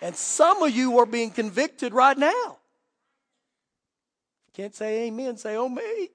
And 0.00 0.16
some 0.16 0.62
of 0.62 0.74
you 0.74 0.98
are 0.98 1.06
being 1.06 1.30
convicted 1.30 1.94
right 1.94 2.18
now. 2.18 2.58
Can't 4.54 4.74
say 4.74 5.06
amen, 5.06 5.38
say 5.38 5.56
oh 5.56 5.68
me. 5.68 6.10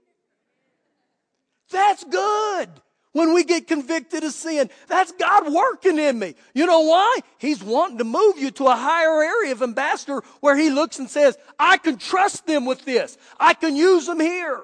That's 1.72 2.04
good 2.04 2.70
when 3.14 3.34
we 3.34 3.44
get 3.44 3.68
convicted 3.68 4.24
of 4.24 4.32
sin. 4.32 4.70
That's 4.88 5.12
God 5.14 5.52
working 5.52 5.98
in 5.98 6.20
me. 6.20 6.36
You 6.54 6.66
know 6.66 6.82
why? 6.82 7.20
He's 7.40 7.64
wanting 7.64 7.98
to 7.98 8.04
move 8.04 8.38
you 8.38 8.52
to 8.52 8.68
a 8.68 8.76
higher 8.76 9.24
area 9.24 9.54
of 9.54 9.64
ambassador 9.64 10.22
where 10.40 10.56
He 10.56 10.70
looks 10.70 11.00
and 11.00 11.10
says, 11.10 11.38
I 11.58 11.78
can 11.78 11.98
trust 11.98 12.46
them 12.46 12.66
with 12.66 12.86
this. 12.86 13.18
I 13.40 13.54
can 13.54 13.76
use 13.76 14.06
them 14.06 14.20
here. 14.20 14.64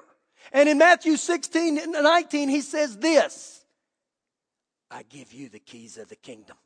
And 0.54 0.68
in 0.68 0.78
Matthew 0.78 1.16
16 1.16 1.78
and 1.78 1.92
19, 1.92 2.48
He 2.48 2.62
says 2.62 2.96
this 2.96 3.64
I 4.90 5.02
give 5.02 5.32
you 5.32 5.48
the 5.50 5.58
keys 5.58 5.98
of 5.98 6.08
the 6.08 6.16
kingdom. 6.16 6.56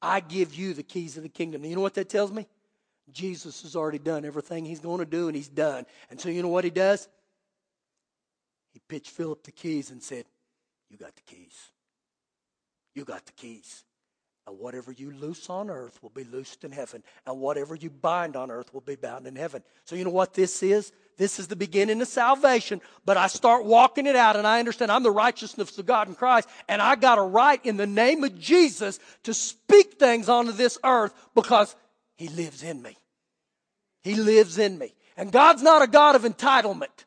I 0.00 0.20
give 0.20 0.54
you 0.54 0.74
the 0.74 0.82
keys 0.82 1.16
of 1.16 1.22
the 1.22 1.28
kingdom. 1.28 1.64
You 1.64 1.76
know 1.76 1.82
what 1.82 1.94
that 1.94 2.08
tells 2.08 2.32
me? 2.32 2.46
Jesus 3.12 3.62
has 3.62 3.76
already 3.76 3.98
done 3.98 4.24
everything 4.24 4.64
he's 4.64 4.80
going 4.80 4.98
to 4.98 5.06
do, 5.06 5.28
and 5.28 5.36
he's 5.36 5.48
done. 5.48 5.84
And 6.10 6.18
so, 6.18 6.30
you 6.30 6.42
know 6.42 6.48
what 6.48 6.64
he 6.64 6.70
does? 6.70 7.08
He 8.72 8.80
pitched 8.88 9.10
Philip 9.10 9.44
the 9.44 9.52
keys 9.52 9.90
and 9.90 10.02
said, 10.02 10.24
You 10.90 10.96
got 10.96 11.14
the 11.14 11.22
keys. 11.22 11.54
You 12.94 13.04
got 13.04 13.24
the 13.26 13.32
keys. 13.32 13.84
And 14.46 14.58
whatever 14.58 14.92
you 14.92 15.10
loose 15.10 15.48
on 15.48 15.70
earth 15.70 16.02
will 16.02 16.10
be 16.10 16.24
loosed 16.24 16.64
in 16.64 16.72
heaven. 16.72 17.02
And 17.26 17.40
whatever 17.40 17.74
you 17.74 17.88
bind 17.88 18.36
on 18.36 18.50
earth 18.50 18.74
will 18.74 18.82
be 18.82 18.96
bound 18.96 19.26
in 19.26 19.36
heaven. 19.36 19.62
So, 19.86 19.96
you 19.96 20.04
know 20.04 20.10
what 20.10 20.34
this 20.34 20.62
is? 20.62 20.92
This 21.16 21.38
is 21.38 21.48
the 21.48 21.56
beginning 21.56 22.02
of 22.02 22.08
salvation. 22.08 22.82
But 23.06 23.16
I 23.16 23.28
start 23.28 23.64
walking 23.64 24.06
it 24.06 24.16
out, 24.16 24.36
and 24.36 24.46
I 24.46 24.58
understand 24.58 24.92
I'm 24.92 25.02
the 25.02 25.10
righteousness 25.10 25.78
of 25.78 25.86
God 25.86 26.08
in 26.08 26.14
Christ. 26.14 26.48
And 26.68 26.82
I 26.82 26.94
got 26.96 27.18
a 27.18 27.22
right 27.22 27.64
in 27.64 27.78
the 27.78 27.86
name 27.86 28.22
of 28.22 28.38
Jesus 28.38 28.98
to 29.22 29.32
speak 29.32 29.94
things 29.98 30.28
onto 30.28 30.52
this 30.52 30.76
earth 30.84 31.14
because 31.34 31.74
He 32.16 32.28
lives 32.28 32.62
in 32.62 32.82
me. 32.82 32.98
He 34.02 34.14
lives 34.14 34.58
in 34.58 34.78
me. 34.78 34.94
And 35.16 35.32
God's 35.32 35.62
not 35.62 35.80
a 35.80 35.86
God 35.86 36.16
of 36.16 36.22
entitlement. 36.22 37.06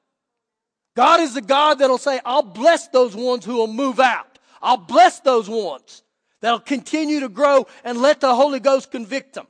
God 0.96 1.20
is 1.20 1.36
a 1.36 1.42
God 1.42 1.78
that'll 1.78 2.00
say, 2.00 2.20
I'll 2.26 2.42
bless 2.42 2.88
those 2.88 3.16
ones 3.16 3.46
who 3.46 3.58
will 3.58 3.68
move 3.68 4.00
out. 4.00 4.40
I'll 4.60 4.78
bless 4.78 5.20
those 5.20 5.48
ones 5.48 6.02
that'll 6.42 6.60
continue 6.60 7.20
to 7.22 7.30
grow 7.30 7.68
and 7.84 8.02
let 8.02 8.22
the 8.22 8.36
Holy 8.36 8.60
Ghost 8.60 8.92
convict 8.92 9.34
them. 9.34 9.48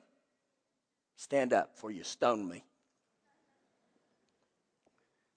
Stand 1.16 1.54
up 1.54 1.76
for 1.76 1.92
you 1.92 2.04
stone 2.04 2.48
me. 2.48 2.64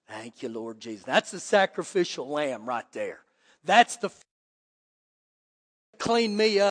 Thank 0.08 0.42
you, 0.42 0.48
Lord 0.48 0.80
Jesus. 0.80 1.04
That's 1.04 1.30
the 1.30 1.40
sacrificial 1.40 2.28
lamb 2.28 2.66
right 2.66 2.90
there. 2.92 3.20
That's 3.64 3.96
the 3.96 4.10
clean 5.98 6.36
me 6.36 6.60
up. 6.60 6.69